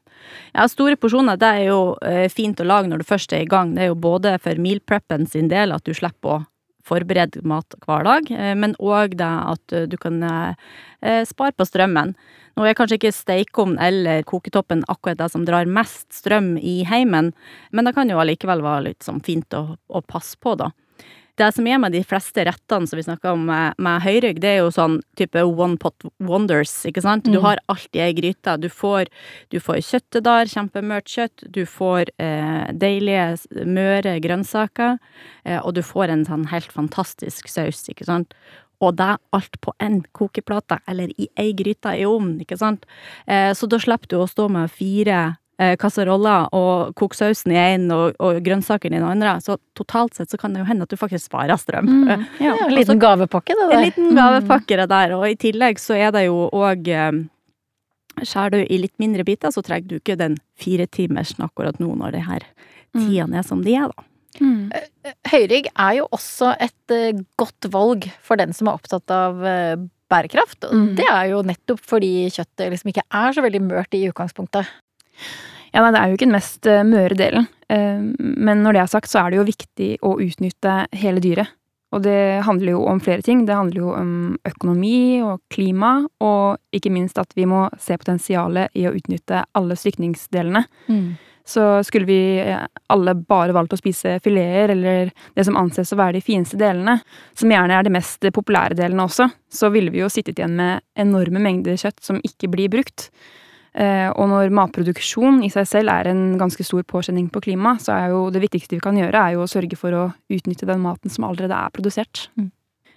Ja, 0.55 0.65
store 0.71 0.97
porsjoner 0.97 1.37
det 1.37 1.51
er 1.59 1.67
jo 1.67 1.81
eh, 2.01 2.25
fint 2.33 2.61
å 2.63 2.65
lage 2.65 2.89
når 2.89 3.03
du 3.03 3.09
først 3.11 3.35
er 3.35 3.45
i 3.45 3.49
gang. 3.49 3.75
Det 3.75 3.85
er 3.85 3.91
jo 3.91 3.99
både 3.99 4.37
for 4.41 4.57
meal 4.61 4.81
preppen 4.81 5.29
sin 5.29 5.51
del 5.53 5.75
at 5.75 5.85
du 5.85 5.93
slipper 5.93 6.39
å 6.39 6.41
forberede 6.87 7.43
mat 7.47 7.75
hver 7.85 8.05
dag, 8.07 8.29
eh, 8.31 8.53
men 8.59 8.75
òg 8.79 9.17
det 9.19 9.33
at 9.53 9.75
eh, 9.75 9.87
du 9.89 9.97
kan 10.01 10.21
eh, 10.23 11.23
spare 11.29 11.55
på 11.55 11.67
strømmen. 11.67 12.13
Nå 12.53 12.67
er 12.69 12.77
kanskje 12.77 12.99
ikke 12.99 13.15
stekeovn 13.15 13.79
eller 13.81 14.21
koketoppen 14.29 14.83
akkurat 14.91 15.17
det 15.23 15.31
som 15.33 15.45
drar 15.47 15.65
mest 15.65 16.05
strøm 16.13 16.53
i 16.61 16.81
heimen, 16.85 17.31
men 17.71 17.87
det 17.87 17.95
kan 17.97 18.11
jo 18.11 18.21
allikevel 18.21 18.61
være 18.65 18.89
litt 18.91 19.05
sånn 19.05 19.23
fint 19.25 19.57
å, 19.57 19.65
å 19.89 20.03
passe 20.05 20.37
på, 20.37 20.57
da 20.59 20.69
det 21.39 21.49
som 21.55 21.67
er 21.67 21.79
med 21.81 21.95
de 21.95 22.03
fleste 22.05 22.43
rettene 22.45 22.89
som 22.89 22.99
vi 22.99 23.05
snakker 23.05 23.33
om 23.33 23.45
med, 23.47 23.77
med 23.81 24.03
høyrygg, 24.05 24.41
det 24.43 24.51
er 24.51 24.59
jo 24.61 24.71
sånn 24.73 24.99
type 25.17 25.41
one 25.49 25.79
pot 25.81 26.05
wonders, 26.21 26.73
ikke 26.85 27.01
sant. 27.05 27.25
Du 27.25 27.39
mm. 27.39 27.43
har 27.45 27.61
alt 27.73 27.97
i 27.97 28.03
ei 28.05 28.11
gryte. 28.17 28.55
Du 28.61 28.69
får, 28.69 29.09
du 29.49 29.59
får 29.63 29.81
der, 30.13 30.51
kjempemørt 30.51 31.09
kjøtt. 31.09 31.45
Du 31.49 31.63
får 31.65 32.13
eh, 32.21 32.69
deilige, 32.77 33.37
møre 33.65 34.19
grønnsaker. 34.21 34.99
Eh, 35.43 35.59
og 35.59 35.73
du 35.73 35.81
får 35.81 36.13
en 36.13 36.25
sånn 36.27 36.45
helt 36.53 36.71
fantastisk 36.71 37.49
saus, 37.49 37.81
ikke 37.89 38.05
sant. 38.05 38.37
Og 38.83 38.97
det 38.99 39.15
alt 39.33 39.61
på 39.63 39.73
én 39.81 40.01
kokeplate, 40.13 40.81
eller 40.89 41.13
i 41.17 41.29
ei 41.39 41.53
gryte 41.57 41.93
i 41.97 42.05
ovnen, 42.05 42.41
ikke 42.43 42.59
sant. 42.59 42.85
Eh, 43.25 43.51
så 43.57 43.69
da 43.69 43.79
slipper 43.81 44.11
du 44.11 44.19
å 44.21 44.29
stå 44.29 44.49
med 44.51 44.71
fire 44.73 45.19
eh, 45.23 45.39
kasseroller 45.79 46.49
og 46.55 46.95
koke 46.97 47.17
sausen 47.17 47.53
i 47.53 47.59
én 47.59 47.85
og, 47.93 48.15
og 48.23 48.39
grønnsakene 48.45 48.97
i 48.97 48.99
den 48.99 49.07
andre. 49.07 49.35
Så 49.43 49.59
totalt 49.77 50.17
sett 50.17 50.33
så 50.33 50.39
kan 50.41 50.53
det 50.53 50.63
jo 50.63 50.67
hende 50.69 50.87
at 50.87 50.93
du 50.93 50.97
faktisk 50.99 51.29
sparer 51.29 51.59
strøm. 51.61 51.89
Mm. 52.03 52.25
Ja, 52.43 52.55
en 52.65 52.73
liten 52.73 52.99
gavepakke, 52.99 53.55
det 53.55 53.67
der. 53.69 53.77
En 53.77 53.85
liten 53.85 54.17
gavepakke, 54.17 54.77
det 54.81 54.89
der. 54.91 55.13
Og 55.17 55.27
i 55.29 55.37
tillegg 55.39 55.81
så 55.81 55.97
er 55.97 56.13
det 56.15 56.27
jo 56.27 56.47
òg 56.49 56.89
eh, 56.89 57.21
Skjærer 58.13 58.53
du 58.53 58.59
i 58.69 58.77
litt 58.77 58.93
mindre 59.01 59.23
biter, 59.25 59.49
så 59.49 59.63
trenger 59.65 59.87
du 59.89 59.95
ikke 59.97 60.13
den 60.19 60.35
firetimersen 60.61 61.41
akkurat 61.41 61.79
nå 61.81 61.95
når 61.97 62.11
det 62.13 62.19
her 62.27 62.43
mm. 62.93 62.99
tidene 62.99 63.39
er 63.39 63.47
som 63.47 63.63
de 63.65 63.73
er, 63.73 63.89
da. 63.89 64.05
Mm. 64.37 64.67
Eh, 64.69 64.85
eh, 65.09 65.15
høyrygg 65.31 65.71
er 65.71 65.95
jo 65.97 66.05
også 66.13 66.51
et 66.61 66.93
godt 67.41 67.69
valg 67.73 68.05
for 68.21 68.37
den 68.37 68.53
som 68.53 68.69
er 68.69 68.77
opptatt 68.77 69.13
av 69.13 69.41
bærekraft. 70.13 70.59
Og 70.69 70.77
mm. 70.77 70.87
det 70.99 71.09
er 71.09 71.31
jo 71.31 71.41
nettopp 71.47 71.81
fordi 71.89 72.13
kjøttet 72.27 72.69
liksom 72.75 72.93
ikke 72.93 73.07
er 73.09 73.33
så 73.33 73.45
veldig 73.45 73.63
mørt 73.65 73.97
i 73.97 74.05
utgangspunktet. 74.11 74.69
Ja, 75.73 75.81
nei, 75.81 75.91
det 75.95 75.99
er 75.99 76.11
jo 76.11 76.17
ikke 76.17 76.27
den 76.27 76.37
mest 76.37 76.69
uh, 76.69 76.83
møre 76.85 77.17
delen. 77.17 77.49
Uh, 77.71 78.05
men 78.19 78.61
når 78.61 78.77
det 78.77 78.83
er 78.83 78.93
sagt, 78.93 79.09
så 79.09 79.23
er 79.23 79.33
det 79.33 79.41
jo 79.41 79.49
viktig 79.49 79.89
å 80.05 80.15
utnytte 80.21 80.83
hele 81.01 81.23
dyret. 81.23 81.55
Og 81.93 82.01
det 82.01 82.41
handler 82.47 82.73
jo 82.73 82.85
om 82.89 82.99
flere 83.03 83.21
ting. 83.21 83.43
Det 83.45 83.53
handler 83.53 83.81
jo 83.83 83.91
om 83.93 84.13
økonomi 84.49 85.21
og 85.21 85.43
klima, 85.53 85.99
og 86.25 86.57
ikke 86.73 86.91
minst 86.93 87.19
at 87.21 87.35
vi 87.37 87.45
må 87.49 87.67
se 87.81 87.97
potensialet 88.01 88.73
i 88.77 88.87
å 88.89 88.95
utnytte 88.97 89.43
alle 89.53 89.77
stykningsdelene. 89.77 90.63
Mm. 90.89 91.11
Så 91.45 91.83
skulle 91.83 92.07
vi 92.07 92.39
eh, 92.39 92.65
alle 92.93 93.13
bare 93.19 93.53
valgt 93.53 93.75
å 93.75 93.77
spise 93.77 94.15
fileter, 94.23 94.73
eller 94.73 95.11
det 95.35 95.45
som 95.45 95.57
anses 95.59 95.91
å 95.93 95.99
være 95.99 96.17
de 96.17 96.23
fineste 96.23 96.57
delene, 96.57 96.97
som 97.37 97.51
gjerne 97.51 97.77
er 97.77 97.85
de 97.85 97.93
mest 97.93 98.25
populære 98.33 98.79
delene 98.79 99.05
også, 99.05 99.27
så 99.51 99.69
ville 99.73 99.91
vi 99.93 100.01
jo 100.01 100.09
sittet 100.09 100.39
igjen 100.39 100.55
med 100.57 100.81
enorme 100.97 101.43
mengder 101.43 101.77
kjøtt 101.77 101.99
som 102.01 102.21
ikke 102.23 102.49
blir 102.55 102.71
brukt. 102.73 103.09
Eh, 103.73 104.09
og 104.13 104.27
når 104.29 104.53
matproduksjon 104.53 105.41
i 105.45 105.49
seg 105.53 105.65
selv 105.69 105.93
er 105.93 106.11
en 106.11 106.35
ganske 106.37 106.65
stor 106.65 106.83
påkjenning 106.85 107.31
på 107.33 107.41
klimaet, 107.47 107.81
så 107.85 107.95
er 107.95 108.11
jo 108.13 108.27
det 108.33 108.43
viktigste 108.43 108.77
vi 108.77 108.83
kan 108.85 108.99
gjøre, 108.99 109.17
er 109.17 109.37
jo 109.37 109.45
å 109.45 109.49
sørge 109.49 109.79
for 109.79 109.97
å 109.97 110.03
utnytte 110.33 110.69
den 110.69 110.83
maten 110.83 111.13
som 111.13 111.25
allerede 111.25 111.57
er 111.57 111.73
produsert. 111.73 112.27
Mm. 112.37 112.51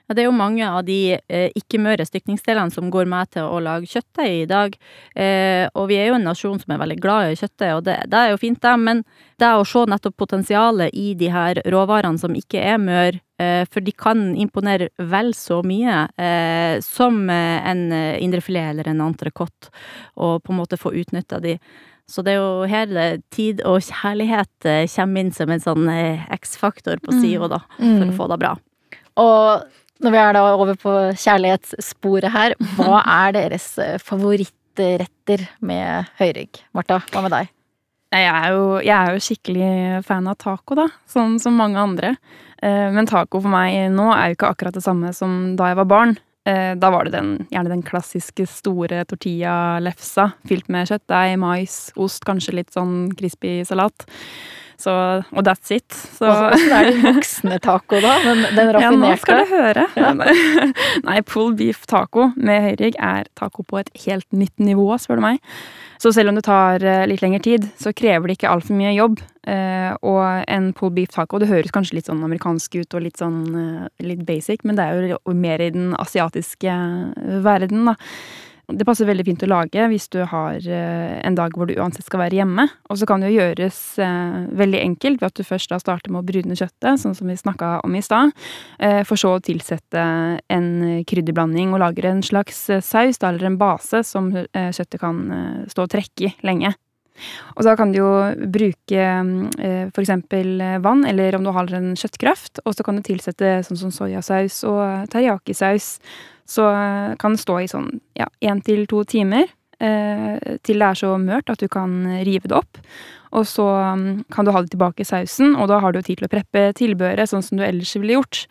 Ja, 0.07 0.15
det 0.15 0.23
er 0.23 0.29
jo 0.29 0.37
mange 0.39 0.67
av 0.67 0.85
de 0.87 1.17
eh, 1.19 1.49
ikke-møre 1.59 2.07
stykningsdelene 2.07 2.71
som 2.75 2.91
går 2.95 3.09
med 3.11 3.33
til 3.35 3.49
å 3.51 3.59
lage 3.63 3.91
kjøttdeig 3.91 4.35
i 4.43 4.49
dag. 4.51 4.77
Eh, 5.19 5.65
og 5.75 5.89
vi 5.91 5.99
er 5.99 6.11
jo 6.11 6.19
en 6.19 6.29
nasjon 6.29 6.61
som 6.63 6.75
er 6.75 6.83
veldig 6.83 6.99
glad 7.03 7.33
i 7.33 7.41
kjøttdeig, 7.41 7.73
og 7.75 7.83
det, 7.89 7.97
det, 8.13 8.21
er 8.21 8.33
jo 8.35 8.43
fint, 8.43 8.61
det. 8.63 8.75
Men 8.83 9.03
det 9.43 9.51
å 9.53 9.67
se 9.67 9.83
nettopp 9.91 10.17
potensialet 10.23 10.95
i 10.95 11.09
de 11.19 11.33
her 11.35 11.61
råvarene 11.75 12.23
som 12.23 12.37
ikke 12.39 12.63
er 12.63 12.79
mør, 12.83 13.19
eh, 13.43 13.65
for 13.67 13.83
de 13.83 13.97
kan 13.97 14.31
imponere 14.39 14.93
vel 14.97 15.35
så 15.35 15.61
mye 15.67 16.07
eh, 16.23 16.79
som 16.85 17.27
en 17.27 17.85
indrefilet 17.93 18.73
eller 18.73 18.93
en 18.93 19.05
entrecôte, 19.11 19.75
og 20.15 20.41
på 20.47 20.55
en 20.55 20.63
måte 20.63 20.79
få 20.81 20.95
utnytta 20.95 21.43
de. 21.43 21.59
Så 22.07 22.23
det 22.23 22.37
er 22.37 22.39
jo 22.39 22.67
her 22.71 23.19
tid 23.35 23.63
og 23.67 23.83
kjærlighet 23.83 24.69
eh, 24.69 24.85
kommer 24.93 25.25
inn 25.25 25.33
som 25.35 25.51
en 25.51 25.63
sånn 25.63 25.89
eh, 25.91 26.23
X-faktor 26.39 27.03
på 27.03 27.17
sida, 27.19 27.49
da, 27.51 27.61
for 27.81 28.05
å 28.05 28.11
mm. 28.13 28.15
få 28.19 28.29
det 28.31 28.39
bra. 28.45 28.53
Og 29.19 29.67
når 30.05 30.13
vi 30.15 30.21
er 30.21 30.37
da 30.37 30.45
over 30.53 30.79
på 30.81 30.95
kjærlighetssporet 31.17 32.33
her, 32.35 32.57
hva 32.77 33.03
er 33.27 33.37
deres 33.37 33.69
eh, 33.83 33.97
favorittretter 34.03 35.47
med 35.65 36.11
høyrygg? 36.21 36.63
Marta, 36.77 37.01
hva 37.13 37.25
med 37.25 37.35
deg? 37.37 37.53
Jeg 38.15 38.27
er, 38.31 38.53
jo, 38.55 38.67
jeg 38.87 38.95
er 38.95 39.17
jo 39.17 39.23
skikkelig 39.25 39.71
fan 40.07 40.29
av 40.31 40.39
taco, 40.41 40.77
da. 40.79 40.87
Sånn 41.11 41.41
som 41.43 41.57
mange 41.59 41.81
andre. 41.83 42.15
Eh, 42.63 42.87
men 42.95 43.09
taco 43.09 43.41
for 43.43 43.53
meg 43.53 43.91
nå 43.93 44.07
er 44.15 44.31
jo 44.31 44.39
ikke 44.39 44.53
akkurat 44.55 44.77
det 44.77 44.85
samme 44.85 45.11
som 45.17 45.57
da 45.59 45.73
jeg 45.73 45.81
var 45.81 45.91
barn. 45.91 46.15
Eh, 46.47 46.77
da 46.79 46.93
var 46.95 47.09
det 47.09 47.17
den, 47.17 47.33
gjerne 47.51 47.73
den 47.73 47.83
klassiske 47.87 48.47
store 48.47 49.03
tortilla-lefsa 49.11 50.29
fylt 50.47 50.71
med 50.71 50.87
kjøttdeig, 50.93 51.35
mais, 51.43 51.81
ost, 51.99 52.23
kanskje 52.29 52.55
litt 52.61 52.71
sånn 52.77 53.11
crispy 53.19 53.59
salat. 53.67 54.07
Så, 54.81 54.93
og 55.33 55.47
that's 55.47 55.73
it. 55.73 55.89
Så 55.93 56.29
Åssen 56.29 56.75
er 56.77 56.91
det 56.91 57.01
voksne 57.05 57.59
taco, 57.65 58.01
da? 58.05 58.19
Den, 58.25 58.45
den 58.57 58.71
raffinerte? 58.77 58.83
Ja, 58.83 58.91
nå 59.01 59.17
skal 59.23 59.41
du 59.41 59.55
høre. 59.55 59.87
Ja. 59.97 60.13
Nei, 61.09 61.19
pull 61.27 61.55
beef 61.57 61.87
taco 61.89 62.31
med 62.37 62.71
høyrygg 62.71 63.01
er 63.01 63.31
taco 63.39 63.65
på 63.67 63.81
et 63.81 63.91
helt 64.05 64.29
nytt 64.37 64.61
nivå, 64.61 64.91
spør 65.01 65.21
du 65.21 65.27
meg. 65.29 65.43
Så 66.03 66.13
selv 66.13 66.29
om 66.29 66.37
det 66.37 66.45
tar 66.45 66.85
eh, 66.85 67.07
litt 67.09 67.23
lengre 67.25 67.41
tid, 67.45 67.67
så 67.81 67.95
krever 67.97 68.29
det 68.29 68.37
ikke 68.37 68.53
altfor 68.53 68.77
mye 68.77 68.93
jobb. 68.97 69.21
Eh, 69.49 69.93
og 70.05 70.25
en 70.53 70.73
pull 70.77 70.93
beef 70.97 71.15
taco, 71.15 71.41
det 71.41 71.49
høres 71.49 71.73
kanskje 71.75 71.97
litt 71.99 72.11
sånn 72.11 72.25
amerikansk 72.27 72.77
ut 72.83 72.97
og 72.99 73.07
litt 73.07 73.23
sånn 73.23 73.41
eh, 73.63 73.87
litt 74.05 74.27
basic, 74.29 74.67
men 74.67 74.77
det 74.77 74.85
er 74.85 75.15
jo 75.15 75.37
mer 75.37 75.65
i 75.65 75.71
den 75.73 75.95
asiatiske 75.97 76.75
verden, 77.47 77.89
da. 77.93 77.97
Det 78.67 78.83
passer 78.83 79.07
veldig 79.07 79.23
fint 79.29 79.45
å 79.47 79.49
lage 79.49 79.85
hvis 79.93 80.09
du 80.11 80.25
har 80.27 80.57
eh, 80.59 81.19
en 81.23 81.37
dag 81.39 81.55
hvor 81.55 81.69
du 81.71 81.77
uansett 81.77 82.09
skal 82.09 82.25
være 82.25 82.41
hjemme. 82.41 82.65
Og 82.91 82.99
så 82.99 83.07
kan 83.07 83.23
det 83.23 83.31
jo 83.31 83.39
gjøres 83.39 83.79
eh, 84.03 84.49
veldig 84.59 84.81
enkelt 84.81 85.23
ved 85.23 85.29
at 85.29 85.39
du 85.39 85.47
først 85.47 85.71
da 85.71 85.79
starter 85.79 86.11
med 86.11 86.25
å 86.25 86.27
brune 86.27 86.59
kjøttet, 86.59 86.99
sånn 86.99 87.15
som 87.15 87.31
vi 87.31 87.39
snakka 87.39 87.77
om 87.87 87.95
i 87.95 88.03
stad. 88.03 88.35
Eh, 88.83 89.05
for 89.07 89.23
så 89.23 89.37
å 89.37 89.45
tilsette 89.45 90.03
en 90.51 90.69
krydderblanding 91.07 91.77
og 91.77 91.85
lage 91.85 92.11
en 92.11 92.25
slags 92.27 92.65
saus, 92.83 93.23
eller 93.23 93.47
en 93.47 93.61
base, 93.61 94.03
som 94.07 94.33
kjøttet 94.35 94.99
kan 95.01 95.23
stå 95.71 95.87
og 95.87 95.93
trekke 95.93 96.27
i 96.27 96.35
lenge. 96.47 96.75
Og 97.55 97.65
da 97.65 97.73
kan 97.79 97.95
du 97.95 98.01
jo 98.01 98.11
bruke 98.53 99.05
eksempel 99.97 100.61
vann, 100.85 101.07
eller 101.09 101.39
om 101.39 101.47
du 101.47 101.55
har 101.55 101.71
en 101.79 101.95
kjøttkraft, 101.97 102.65
og 102.67 102.75
så 102.77 102.85
kan 102.85 102.99
du 102.99 103.07
tilsette 103.07 103.61
sånn 103.67 103.81
som 103.87 103.95
soyasaus 103.95 104.65
og 104.69 105.13
teriyaki-saus 105.15 105.95
så 106.49 106.71
eh, 106.73 107.13
kan 107.21 107.37
det 107.37 107.43
stå 107.43 107.61
i 107.63 107.71
sånn 107.71 107.91
ja, 108.19 108.29
én 108.45 108.63
til 108.65 108.87
to 108.91 109.03
timer 109.09 109.47
eh, 109.83 110.59
til 110.67 110.83
det 110.83 110.89
er 110.89 111.01
så 111.03 111.13
mørt 111.21 111.51
at 111.53 111.63
du 111.63 111.69
kan 111.73 111.99
rive 112.27 112.49
det 112.51 112.57
opp. 112.59 112.81
Og 113.37 113.47
så 113.49 113.67
mm, 113.99 114.27
kan 114.33 114.47
du 114.47 114.53
ha 114.55 114.63
det 114.63 114.73
tilbake 114.73 115.05
i 115.05 115.09
sausen, 115.09 115.57
og 115.59 115.69
da 115.71 115.81
har 115.83 115.93
du 115.93 116.01
tid 116.01 116.21
til 116.21 116.29
å 116.29 116.33
preppe 116.33 116.71
tilbehøret 116.79 117.31
sånn 117.31 117.45
som 117.45 117.59
du 117.59 117.67
ellers 117.67 117.97
ville 117.99 118.19
gjort. 118.19 118.47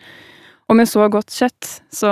Og 0.70 0.78
med 0.80 0.90
så 0.90 1.06
godt 1.14 1.34
kjøtt 1.34 1.72
så 1.94 2.12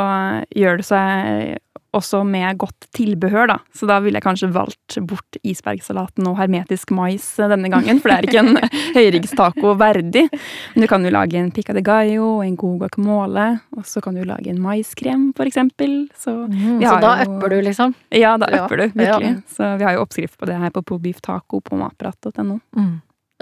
gjør 0.54 0.80
det 0.80 0.88
seg 0.88 1.60
også 1.94 2.24
med 2.28 2.58
godt 2.62 2.88
tilbehør, 2.96 3.48
da. 3.54 3.58
Så 3.76 3.88
da 3.90 4.00
ville 4.04 4.18
jeg 4.20 4.26
kanskje 4.26 4.50
valgt 4.54 4.98
bort 5.08 5.38
isbergsalaten 5.46 6.28
og 6.30 6.38
hermetisk 6.40 6.94
mais 6.96 7.26
denne 7.38 7.72
gangen, 7.72 8.02
for 8.02 8.12
det 8.12 8.18
er 8.18 8.28
ikke 8.30 8.44
en 8.44 8.60
høyriggstaco 8.98 9.76
verdig. 9.80 10.26
Men 10.74 10.86
du 10.86 10.90
kan 10.90 11.06
jo 11.06 11.14
lage 11.14 11.40
en 11.40 11.52
pica 11.54 11.76
de 11.76 11.84
gallo 11.86 12.42
en 12.44 12.58
god 12.60 12.84
guacamole, 12.84 13.48
og 13.78 13.88
så 13.90 14.02
kan 14.04 14.18
du 14.18 14.24
lage 14.28 14.52
en 14.52 14.62
maiskrem, 14.64 15.32
for 15.38 15.50
eksempel. 15.50 16.04
Så, 16.18 16.36
mm, 16.50 16.82
så 16.84 17.00
da 17.04 17.16
jo... 17.22 17.32
upper 17.38 17.56
du, 17.56 17.62
liksom? 17.70 17.96
Ja, 18.10 18.36
da 18.42 18.50
upper 18.64 18.86
ja. 18.86 18.88
du, 18.88 19.00
virkelig. 19.00 19.34
Ja. 19.38 19.56
Så 19.56 19.74
vi 19.78 19.88
har 19.88 19.98
jo 19.98 20.06
oppskrift 20.06 20.38
på 20.40 20.50
det 20.50 20.60
her 20.60 20.74
på 20.74 20.86
Pobeef 20.94 21.22
taco 21.22 21.62
på 21.62 21.80
matprat.no. 21.80 22.60
Mm. 22.76 22.94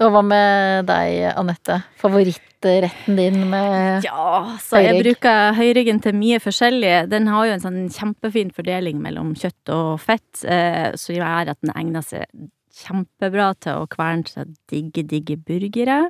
Og 0.01 0.09
hva 0.13 0.21
med 0.25 0.87
deg, 0.89 1.17
Anette? 1.37 1.81
Favorittretten 2.01 3.19
din 3.19 3.43
med 3.51 4.05
Ja, 4.07 4.55
så 4.61 4.81
jeg 4.81 4.95
høyrygg? 4.95 5.19
bruker 5.19 5.53
høyryggen 5.59 6.01
til 6.01 6.15
mye 6.17 6.39
forskjellig. 6.41 6.93
Den 7.11 7.29
har 7.29 7.45
jo 7.45 7.53
en 7.57 7.65
sånn 7.65 7.81
kjempefin 7.93 8.53
fordeling 8.55 9.01
mellom 9.03 9.35
kjøtt 9.37 9.73
og 9.75 9.99
fett, 10.01 10.43
eh, 10.45 10.91
som 10.97 11.15
gjør 11.15 11.53
at 11.53 11.61
den 11.61 11.73
egner 11.75 12.01
seg 12.05 12.25
kjempebra 12.71 13.51
til 13.59 13.81
å 13.83 13.89
kverne 13.91 14.27
seg 14.31 14.55
digge, 14.71 15.03
digge 15.05 15.37
burgere. 15.37 16.07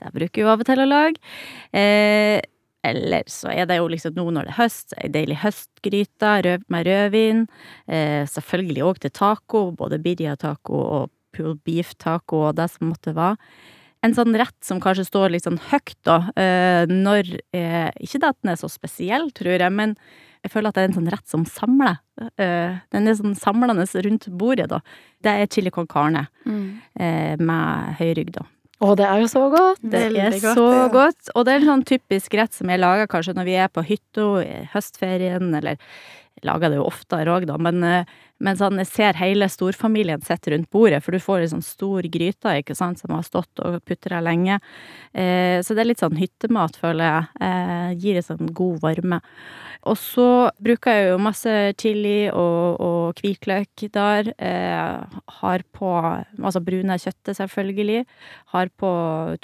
Det 0.00 0.10
bruker 0.16 0.42
jo 0.42 0.48
av 0.48 0.60
og 0.64 0.66
til 0.66 0.80
å 0.82 0.88
lage. 0.88 1.20
Eh, 1.76 2.40
eller 2.82 3.28
så 3.28 3.52
er 3.52 3.66
det 3.68 3.76
jo 3.76 3.88
liksom 3.92 4.14
nå 4.16 4.24
når 4.32 4.48
det 4.48 4.54
er 4.54 4.62
høst, 4.62 4.94
ei 4.96 5.08
deilig 5.12 5.36
høstgryte 5.42 6.30
røv 6.46 6.62
med 6.72 6.86
rødvin. 6.88 7.46
Eh, 7.86 8.24
selvfølgelig 8.24 8.86
òg 8.88 8.98
til 9.04 9.10
taco, 9.10 9.66
både 9.76 10.00
birria-taco 10.02 10.80
og 10.80 11.10
pulled 11.36 11.60
beef 11.66 11.94
taco 12.00 12.46
og 12.48 12.56
det 12.60 12.70
som 12.72 12.90
måtte 12.92 13.14
være. 13.16 13.38
En 14.06 14.16
sånn 14.16 14.32
rett 14.38 14.56
som 14.64 14.80
kanskje 14.80 15.04
står 15.10 15.34
litt 15.34 15.44
sånn 15.44 15.60
høyt, 15.70 15.96
da, 16.08 16.22
eh, 16.40 16.88
når 16.88 17.34
Ikke 18.00 18.20
det 18.20 18.30
at 18.30 18.38
den 18.40 18.52
er 18.54 18.60
så 18.60 18.70
spesiell, 18.72 19.28
tror 19.36 19.60
jeg, 19.60 19.72
men 19.72 19.96
jeg 20.40 20.54
føler 20.54 20.70
at 20.70 20.78
det 20.78 20.82
er 20.82 20.88
en 20.88 20.96
sånn 20.96 21.10
rett 21.12 21.28
som 21.28 21.44
samler. 21.44 21.98
Eh, 22.40 22.78
den 22.94 23.08
er 23.08 23.18
sånn 23.18 23.36
samlende 23.36 23.84
rundt 23.84 24.30
bordet, 24.40 24.70
da. 24.72 24.80
Det 25.20 25.34
er 25.36 25.50
chili 25.52 25.70
con 25.70 25.86
carne 25.86 26.28
mm. 26.48 26.64
med 27.44 28.00
høyrygg, 28.00 28.32
da. 28.38 28.46
Å, 28.80 28.94
det 28.96 29.04
er 29.04 29.20
jo 29.20 29.28
så 29.28 29.42
godt! 29.52 29.82
Det 29.84 30.06
er 30.06 30.14
godt, 30.14 30.46
så 30.56 30.64
ja. 30.72 30.86
godt. 30.88 31.28
Og 31.34 31.44
det 31.44 31.52
er 31.52 31.60
en 31.60 31.68
sånn 31.74 31.84
typisk 31.90 32.32
rett 32.40 32.56
som 32.56 32.72
jeg 32.72 32.80
lager 32.80 33.10
kanskje 33.12 33.36
når 33.36 33.48
vi 33.50 33.58
er 33.60 33.68
på 33.68 33.84
hytta 33.84 34.28
i 34.40 34.62
høstferien, 34.72 35.50
eller 35.58 35.76
jeg 35.76 36.46
lager 36.48 36.72
det 36.72 36.78
jo 36.80 36.88
oftere 36.88 37.34
òg, 37.34 37.44
da, 37.50 37.58
men 37.60 37.84
men 38.40 38.56
han 38.56 38.80
jeg 38.80 38.88
ser 38.88 39.18
hele 39.20 39.48
storfamilien 39.52 40.22
sitte 40.24 40.54
rundt 40.54 40.70
bordet, 40.72 41.02
for 41.04 41.12
du 41.12 41.20
får 41.20 41.44
en 41.44 41.52
sånn 41.54 41.64
stor 41.66 42.06
gryte, 42.12 42.54
ikke 42.62 42.76
sant, 42.78 43.00
som 43.02 43.12
har 43.12 43.24
stått 43.26 43.60
og 43.64 43.80
putra 43.84 44.22
lenge. 44.24 44.56
Eh, 45.12 45.60
så 45.60 45.76
det 45.76 45.84
er 45.84 45.90
litt 45.90 46.00
sånn 46.00 46.16
hyttemat, 46.16 46.78
føler 46.80 47.04
jeg. 47.04 47.28
Eh, 47.44 47.90
gir 48.00 48.20
en 48.20 48.26
sånn 48.30 48.54
god 48.56 48.80
varme. 48.86 49.20
Og 49.88 49.96
så 50.00 50.28
bruker 50.60 50.96
jeg 50.96 51.10
jo 51.10 51.20
masse 51.20 51.54
chili 51.80 52.16
og, 52.32 52.80
og 52.80 53.20
hvitløk 53.20 53.86
der. 53.92 54.32
Eh, 54.40 55.20
har 55.40 55.66
på 55.76 55.92
altså 56.00 56.64
brune 56.64 56.96
kjøttet, 57.00 57.36
selvfølgelig. 57.42 58.02
Har 58.56 58.72
på 58.80 58.90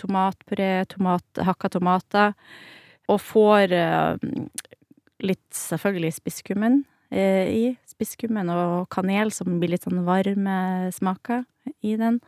tomatpuré, 0.00 0.72
tomat, 0.92 1.44
hakka 1.44 1.72
tomater. 1.76 2.36
Og 3.12 3.20
får 3.22 3.76
eh, 3.76 4.28
litt, 5.24 5.48
selvfølgelig, 5.52 6.16
spisskummen 6.16 6.84
Eh, 7.10 7.48
i. 7.48 7.76
Spisskummen 7.96 8.50
og 8.52 8.90
kanel, 8.92 9.32
som 9.32 9.56
blir 9.60 9.72
litt 9.72 9.86
sånn 9.86 10.04
varme 10.04 10.90
smaker 10.92 11.46
i 11.80 11.94
den. 11.96 12.20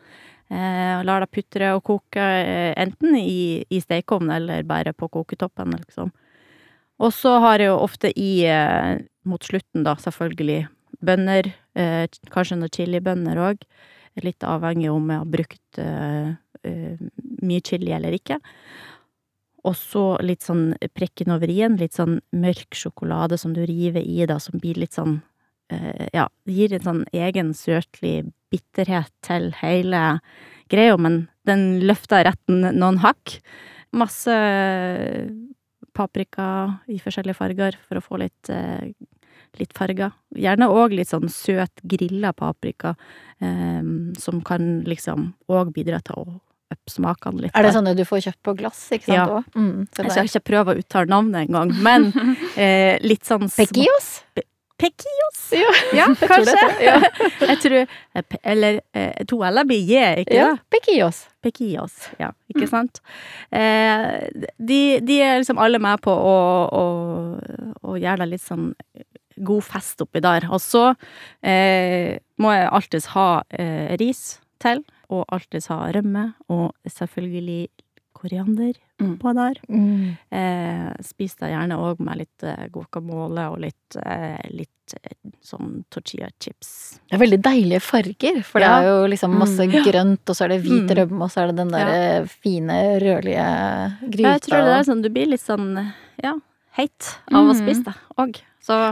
Eh, 0.48 1.02
lar 1.04 1.20
det 1.20 1.28
putre 1.28 1.74
og 1.76 1.82
koke, 1.84 2.24
eh, 2.24 2.72
enten 2.80 3.18
i, 3.20 3.66
i 3.68 3.80
stekeovn 3.84 4.32
eller 4.32 4.64
bare 4.64 4.94
på 4.96 5.10
koketoppen, 5.12 5.76
liksom. 5.76 6.08
Og 6.98 7.12
så 7.12 7.36
har 7.44 7.60
jeg 7.60 7.68
jo 7.68 7.76
ofte 7.84 8.10
i, 8.16 8.46
eh, 8.48 9.04
mot 9.28 9.44
slutten, 9.44 9.84
da, 9.84 9.94
selvfølgelig, 10.00 10.66
bønner. 11.04 11.52
Eh, 11.76 12.08
kanskje 12.32 12.58
noen 12.58 12.72
chilibønner 12.72 13.38
òg. 13.38 13.62
Litt 14.24 14.42
avhengig 14.42 14.90
om 14.90 15.12
jeg 15.12 15.20
har 15.20 15.32
brukt 15.36 15.78
eh, 15.78 16.96
mye 17.44 17.62
chili 17.62 17.92
eller 17.94 18.16
ikke. 18.16 18.40
Og 19.68 19.76
så 19.76 20.04
litt 20.24 20.42
sånn 20.46 20.72
prekken 20.96 21.30
over 21.34 21.50
i-en, 21.50 21.76
litt 21.78 21.94
sånn 21.98 22.20
mørk 22.32 22.74
sjokolade 22.78 23.38
som 23.38 23.52
du 23.54 23.62
river 23.68 24.02
i, 24.02 24.24
da, 24.26 24.38
som 24.42 24.58
blir 24.58 24.80
litt 24.80 24.96
sånn 24.96 25.18
eh, 25.18 25.37
Ja, 26.14 26.28
gir 26.48 26.72
en 26.72 26.84
sånn 26.84 27.02
egen 27.12 27.50
søtlig 27.52 28.22
bitterhet 28.48 29.12
til 29.26 29.50
hele 29.60 30.18
greia, 30.72 30.96
men 30.96 31.26
den 31.48 31.80
løfter 31.84 32.24
retten 32.28 32.64
noen 32.76 33.00
hakk. 33.02 33.38
Masse 33.96 34.34
paprika 35.96 36.48
i 36.90 36.98
forskjellige 37.02 37.38
farger 37.38 37.78
for 37.86 37.98
å 37.98 38.04
få 38.04 38.20
litt, 38.22 38.50
eh, 38.52 38.92
litt 39.58 39.72
farger. 39.76 40.12
Gjerne 40.34 40.68
òg 40.70 40.94
litt 40.94 41.10
sånn 41.10 41.28
søt 41.32 41.82
grilla 41.82 42.32
paprika, 42.32 42.94
eh, 43.40 43.82
som 44.18 44.40
kan 44.40 44.84
liksom 44.84 45.32
òg 45.48 45.72
bidra 45.72 46.02
til 46.04 46.14
å 46.14 46.40
oppsmakene 46.68 47.40
litt. 47.40 47.56
Er 47.56 47.64
det 47.64 47.72
sånne 47.72 47.94
du 47.96 48.04
får 48.04 48.26
kjøpt 48.26 48.42
på 48.44 48.54
glass, 48.58 48.80
ikke 48.92 49.08
sant? 49.08 49.16
Ja. 49.16 49.42
Mm, 49.56 49.88
jeg 49.96 50.10
skal 50.12 50.28
ikke 50.28 50.44
prøve 50.50 50.74
å 50.74 50.82
uttale 50.82 51.08
navnet 51.08 51.48
engang, 51.48 51.72
men 51.82 52.12
eh, 52.60 52.98
litt 53.00 53.24
sånn 53.24 53.48
Pekios? 53.48 54.20
Pekios? 54.78 55.40
Ja, 55.52 55.70
ja 55.98 56.06
kanskje. 56.20 56.54
Jeg, 56.54 56.86
ja. 56.86 57.46
jeg 57.50 57.58
tror 57.64 57.76
eh, 57.82 58.38
Eller 58.52 58.80
eh, 58.94 59.24
to 59.28 59.40
l 59.42 59.62
blir 59.66 59.82
j, 59.82 60.04
ikke 60.22 60.38
ja, 60.38 60.52
det? 60.54 60.66
Pekios. 60.76 61.24
Pekios, 61.42 61.96
ja. 62.20 62.30
Ikke 62.50 62.66
mm. 62.66 62.70
sant? 62.70 63.02
Eh, 63.50 64.28
de, 64.58 64.80
de, 65.02 65.20
er 65.22 65.40
liksom 65.40 65.58
alle 65.62 65.80
med 65.82 66.02
på 66.04 66.14
å, 66.14 66.38
å, 66.70 66.84
å 67.82 67.98
gjøre 67.98 68.24
det 68.24 68.32
litt 68.36 68.44
sånn 68.44 68.70
god 69.38 69.66
fest 69.66 70.02
oppi 70.02 70.22
der. 70.22 70.48
Og 70.50 70.62
så 70.62 70.92
eh, 71.42 72.18
må 72.38 72.54
jeg 72.54 72.70
alltids 72.78 73.10
ha 73.14 73.28
eh, 73.50 73.96
ris 74.00 74.38
til 74.62 74.82
og 75.08 75.24
alltid 75.32 75.70
ha 75.72 75.86
rømme, 75.94 76.24
og 76.52 76.74
selvfølgelig 76.84 77.68
koriander 78.18 78.74
mm. 79.00 79.14
på 79.22 79.32
der. 79.36 79.60
Mm. 79.68 80.16
Eh, 80.40 80.88
spis 81.06 81.36
det 81.40 81.52
gjerne 81.52 81.78
òg 81.80 82.02
med 82.04 82.20
litt 82.22 82.46
eh, 82.46 82.66
guacamole 82.74 83.46
og 83.52 83.60
litt, 83.62 83.98
eh, 84.02 84.40
litt 84.50 84.96
eh, 84.98 85.14
sånn 85.44 85.84
tortilla 85.92 86.30
chips. 86.42 86.72
Det 87.06 87.16
er 87.16 87.22
veldig 87.22 87.40
deilige 87.44 87.82
farger, 87.84 88.42
for 88.46 88.64
ja. 88.64 88.74
det 88.74 88.88
er 88.88 88.90
jo 88.90 89.12
liksom 89.14 89.38
masse 89.40 89.68
mm. 89.68 89.78
grønt, 89.86 90.24
og 90.26 90.38
så 90.38 90.46
er 90.46 90.54
det 90.54 90.60
hvit 90.66 90.88
mm. 90.88 90.96
rømme, 91.00 91.22
og 91.24 91.32
så 91.34 91.44
er 91.44 91.52
det 91.52 91.60
den 91.62 91.72
der 91.76 91.92
ja. 91.94 92.18
Fine, 92.32 92.80
rødlige 93.04 93.46
gryta. 94.02 94.34
Jeg 94.34 94.44
tror 94.48 94.66
det 94.66 94.74
er 94.80 94.90
sånn, 94.90 95.06
du 95.06 95.12
blir 95.14 95.32
litt 95.32 95.44
sånn, 95.44 95.70
ja, 96.24 96.34
heit 96.80 97.14
av 97.30 97.44
å 97.44 97.54
mm. 97.54 97.62
spise 97.62 97.86
det 97.88 97.96
òg. 98.18 98.42
Så 98.68 98.82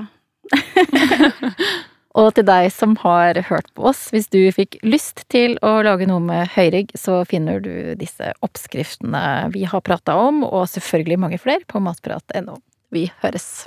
Og 2.17 2.31
til 2.33 2.47
deg 2.49 2.71
som 2.73 2.95
har 3.03 3.37
hørt 3.51 3.69
på 3.77 3.91
oss, 3.91 4.07
hvis 4.15 4.31
du 4.33 4.41
fikk 4.57 4.79
lyst 4.87 5.27
til 5.33 5.59
å 5.61 5.75
lage 5.85 6.09
noe 6.09 6.23
med 6.25 6.49
høyrygg, 6.55 6.95
så 6.97 7.21
finner 7.29 7.61
du 7.61 7.93
disse 8.01 8.33
oppskriftene 8.41 9.53
vi 9.53 9.67
har 9.69 9.85
prata 9.85 10.17
om, 10.17 10.41
og 10.49 10.65
selvfølgelig 10.73 11.21
mange 11.27 11.41
flere, 11.43 11.67
på 11.69 11.83
matprat.no. 11.85 12.57
Vi 12.95 13.11
høres! 13.21 13.67